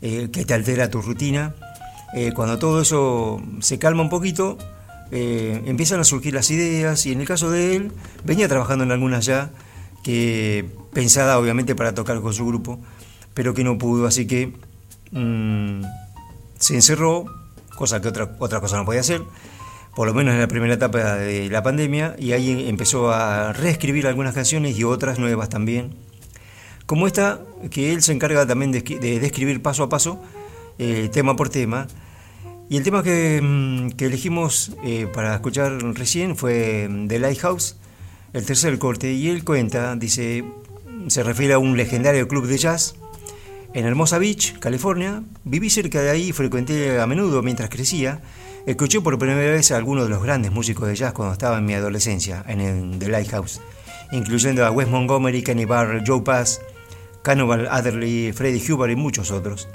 [0.00, 1.54] que te altera tu rutina,
[2.34, 4.56] cuando todo eso se calma un poquito,
[5.12, 7.92] empiezan a surgir las ideas y en el caso de él,
[8.24, 9.50] venía trabajando en algunas ya,
[10.02, 12.78] que pensada obviamente para tocar con su grupo,
[13.34, 14.52] pero que no pudo, así que
[15.12, 15.82] mm,
[16.58, 17.24] se encerró,
[17.74, 19.22] cosa que otra, otra cosa no podía hacer,
[19.94, 24.06] por lo menos en la primera etapa de la pandemia, y ahí empezó a reescribir
[24.06, 25.94] algunas canciones y otras nuevas también,
[26.86, 27.40] como esta,
[27.70, 28.82] que él se encarga también de,
[29.20, 30.20] describir paso a paso,
[30.78, 31.86] eh, tema por tema,
[32.68, 37.76] y el tema que, mm, elegimos eh, para escuchar recién fue mm, The Lighthouse,
[38.32, 40.44] el tercer corte, y él cuenta, dice,
[41.08, 42.94] se refiere a un legendario club de jazz
[43.74, 45.22] en Hermosa Beach, California.
[45.44, 48.20] Viví cerca de ahí y frecuenté a menudo mientras crecía.
[48.66, 51.66] Escuché por primera vez a algunos de los grandes músicos de jazz cuando estaba en
[51.66, 53.60] mi adolescencia, en el The Lighthouse,
[54.12, 56.60] incluyendo a Wes Montgomery, Kenny Barr, Joe Pass,
[57.22, 59.68] Cannibal Adderley, Freddie Hubbard y muchos otros.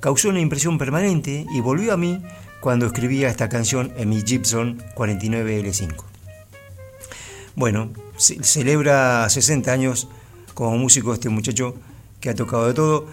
[0.00, 2.22] Causó una impresión permanente y volvió a mí
[2.60, 6.07] cuando escribía esta canción en mi Gibson 49L5.
[7.56, 10.08] Bueno, celebra 60 años
[10.54, 11.74] como músico este muchacho
[12.20, 13.06] que ha tocado de todo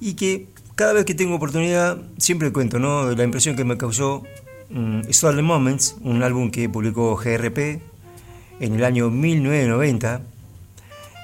[0.00, 3.06] y que cada vez que tengo oportunidad siempre cuento ¿no?
[3.06, 4.22] de la impresión que me causó
[4.70, 7.82] um, Stolen Moments, un álbum que publicó GRP
[8.60, 10.22] en el año 1990.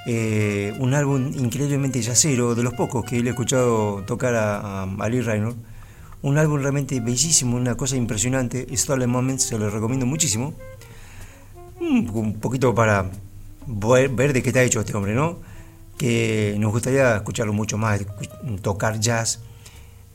[0.07, 5.09] Eh, un álbum increíblemente yacero, de los pocos que le he escuchado tocar a, a,
[5.09, 5.55] Lee Raynor.
[6.21, 8.67] Un álbum realmente bellísimo, una cosa impresionante.
[8.77, 10.55] Stolen Moments, se lo recomiendo muchísimo
[11.85, 13.11] un poquito para
[13.67, 15.39] ver de qué está hecho este hombre, ¿no?
[15.99, 18.01] Que nos gustaría escucharlo mucho más,
[18.63, 19.41] tocar jazz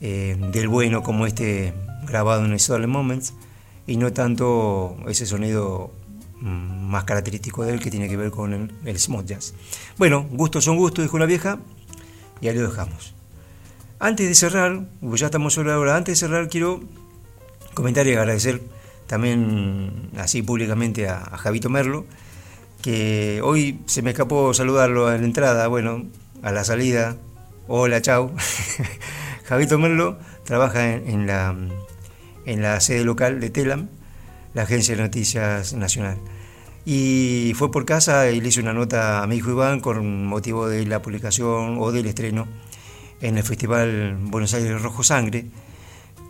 [0.00, 1.72] eh, del bueno como este
[2.06, 3.34] grabado en Stolen Moments
[3.86, 5.90] y no tanto ese sonido
[6.40, 9.54] mm, más característico de él que tiene que ver con el, el smooth jazz.
[9.96, 11.58] Bueno, gustos son gustos, dijo la vieja,
[12.40, 13.14] y ahí lo dejamos.
[13.98, 16.80] Antes de cerrar, ya estamos sobre la hora, antes de cerrar quiero
[17.74, 18.62] comentar y agradecer
[19.10, 22.06] también así públicamente a, Javito Merlo,
[22.80, 26.04] que hoy se me escapó saludarlo en la entrada, bueno,
[26.42, 27.16] a la salida,
[27.66, 28.30] hola, chao.
[29.46, 31.56] Javito Merlo trabaja en, la,
[32.46, 33.88] en la sede local de Telam,
[34.54, 36.18] la agencia de noticias nacional.
[36.86, 40.68] Y fue por casa y le hice una nota a mi hijo Iván con motivo
[40.68, 42.46] de la publicación o del estreno
[43.20, 45.46] en el Festival Buenos Aires Rojo Sangre,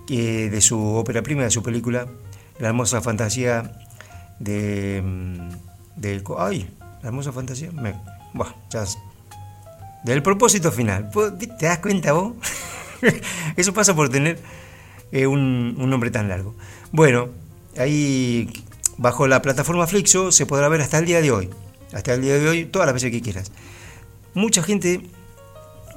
[0.08, 2.06] de su ópera prima, de su película
[2.60, 3.72] la hermosa fantasía
[4.38, 5.02] de,
[5.96, 6.70] de ay,
[7.02, 7.94] la hermosa fantasía, me,
[8.70, 8.84] ya,
[10.04, 11.10] del propósito final.
[11.58, 12.34] ¿Te das cuenta vos?
[13.56, 14.38] Eso pasa por tener
[15.10, 16.54] eh, un, nombre tan largo.
[16.92, 17.28] Bueno,
[17.78, 18.50] ahí
[18.98, 21.50] bajo la plataforma Flixo se podrá ver hasta el día de hoy.
[21.92, 23.52] Hasta el día de hoy, todas las veces que quieras.
[24.34, 25.00] Mucha gente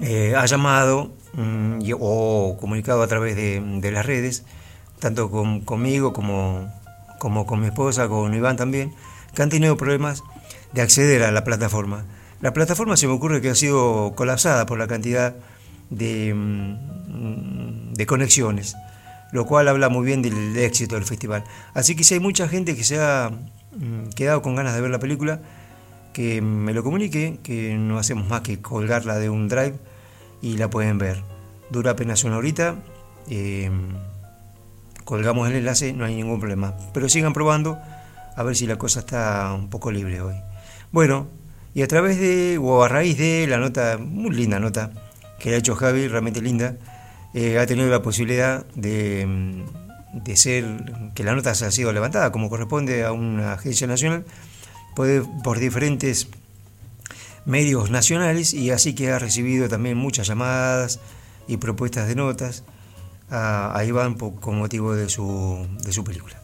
[0.01, 4.43] eh, ha llamado mm, o comunicado a través de las redes
[5.03, 5.29] tanto
[5.65, 6.71] conmigo como,
[7.19, 8.93] como con mi esposa, con Iván también,
[9.35, 10.23] que han tenido problemas
[10.71, 12.05] de acceder a la plataforma.
[12.39, 15.35] La plataforma se me ocurre que ha sido colapsada por la cantidad
[15.89, 18.77] de, mm, de conexiones,
[19.33, 21.43] lo cual habla muy bien del éxito del festival.
[21.73, 24.89] Así que si hay mucha gente que se ha mm, quedado con ganas de ver
[24.89, 25.41] la película,
[26.13, 29.75] que me lo comunique, que no hacemos más que colgarla de un drive
[30.41, 31.21] y la pueden ver.
[31.71, 32.75] Dura apenas una horita.
[33.29, 33.69] Eh,
[35.03, 36.75] colgamos el enlace, no hay ningún problema.
[36.93, 37.79] Pero sigan probando
[38.35, 40.35] a ver si la cosa está un poco libre hoy.
[40.91, 41.27] Bueno,
[41.73, 44.91] y a través de, o a raíz de la nota, muy linda nota,
[45.39, 46.75] que ha hecho Javi, realmente linda,
[47.33, 50.65] eh, ha tenido la posibilidad de, mm, de ser,
[51.15, 54.25] que la nota ha sido levantada como corresponde a una agencia nacional,
[54.95, 55.07] por,
[55.43, 56.27] por diferentes
[57.45, 60.99] medios nacionales y así que ha recibido también muchas llamadas
[61.47, 62.63] y propuestas de notas
[63.33, 66.39] a, Iván con motivo de su, de su película.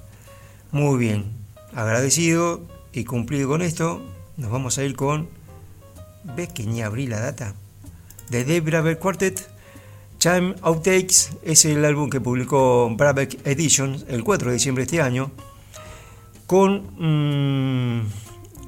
[0.71, 1.25] Muy bien,
[1.73, 2.61] agradecido
[2.91, 4.01] y cumplido con esto,
[4.37, 5.29] nos vamos a ir con.
[6.35, 7.53] ¿Ves que ni abrí la data?
[8.29, 9.49] De Dave Braver Quartet,
[10.19, 15.01] Chime Outtakes es el álbum que publicó Brabeck Editions el 4 de diciembre de este
[15.01, 15.31] año,
[16.45, 18.01] con mm,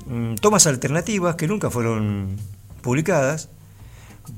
[0.06, 2.38] mm, tomas alternativas que nunca fueron
[2.82, 3.50] publicadas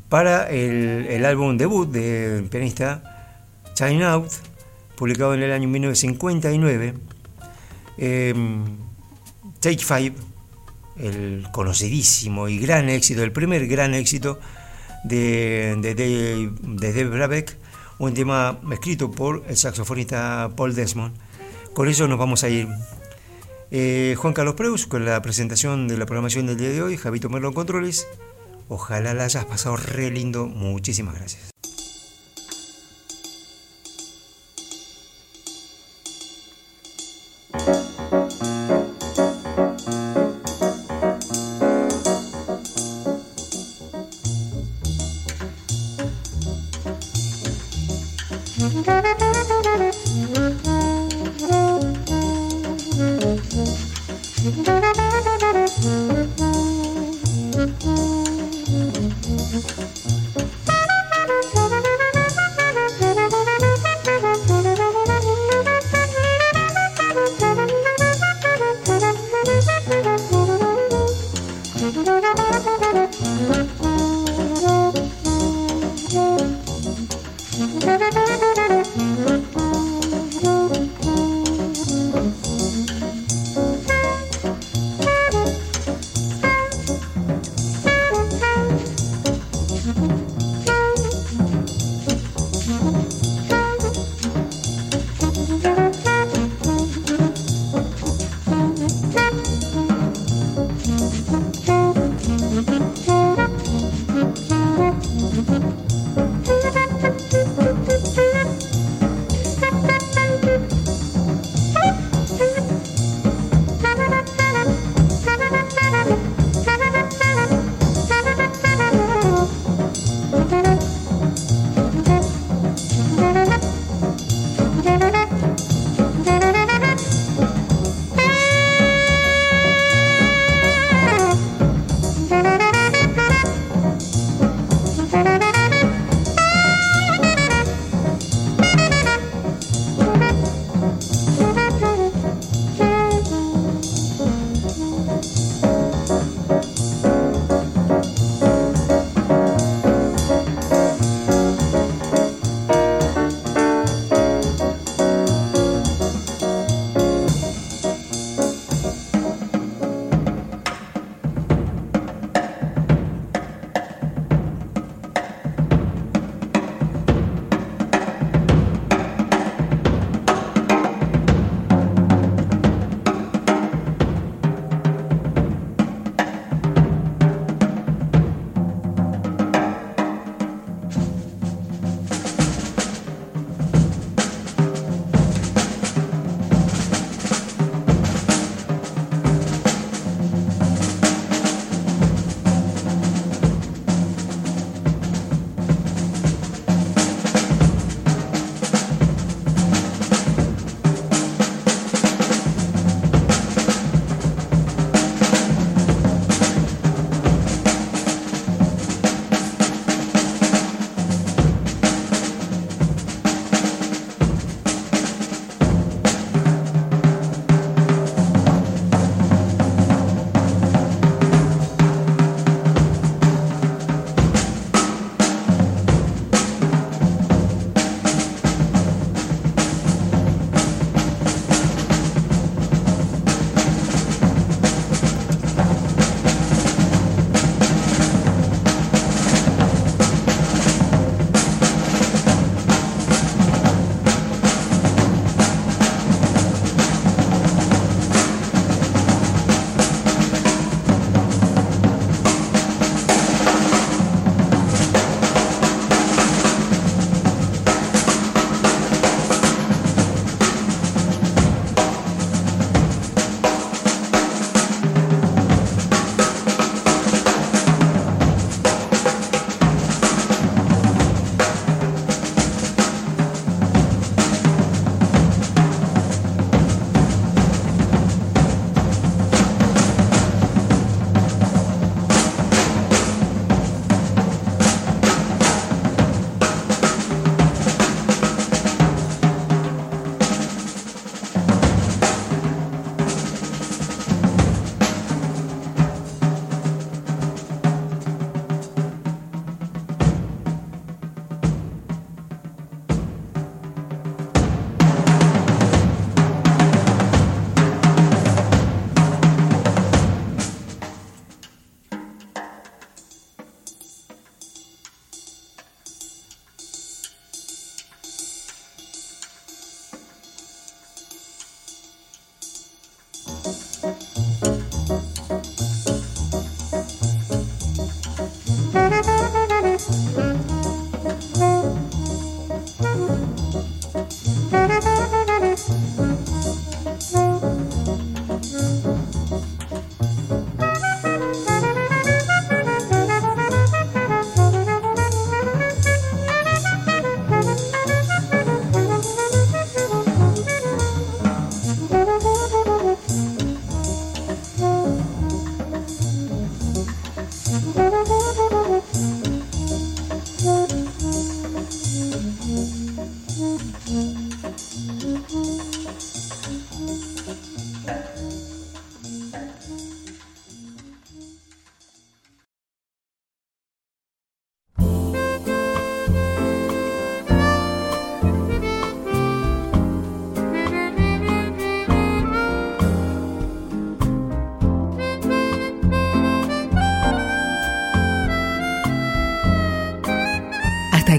[0.09, 3.12] para el álbum debut del pianista
[3.73, 4.31] Chime Out,
[4.95, 6.93] publicado en el año 1959.
[7.97, 8.63] Em,
[9.59, 10.13] Take Five,
[10.97, 14.39] el conocidísimo y gran éxito, el primer gran éxito
[15.03, 15.75] de,
[16.61, 17.57] Dave Brabeck,
[17.99, 21.15] un tema escrito por el saxofonista Paul Desmond.
[21.73, 22.67] Con eso nos vamos a ir.
[23.71, 27.29] Eh, Juan Carlos Preus con la presentación de la programación del día de hoy, Javito
[27.29, 28.07] Merlo Controles.
[28.69, 30.45] Ojalá la hayas pasado re lindo.
[30.45, 31.52] Muchísimas gracias.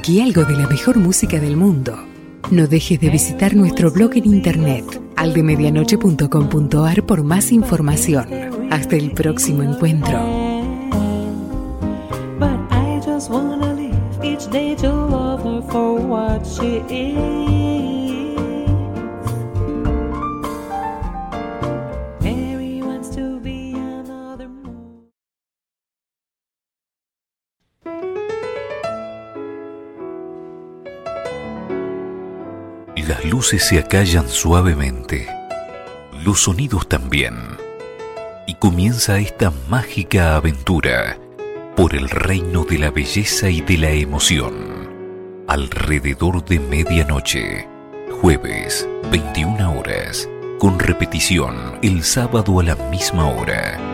[0.04, 1.96] Aquí algo de la mejor música del mundo.
[2.50, 4.84] No dejes de visitar nuestro blog en internet
[5.16, 8.28] aldemedianoche.com.ar por más información.
[8.70, 10.20] Hasta el próximo encuentro.
[33.44, 35.28] Se acallan suavemente,
[36.24, 37.36] los sonidos también,
[38.46, 41.18] y comienza esta mágica aventura
[41.76, 45.44] por el reino de la belleza y de la emoción.
[45.46, 47.68] Alrededor de medianoche,
[48.20, 50.26] jueves, 21 horas,
[50.58, 53.93] con repetición el sábado a la misma hora.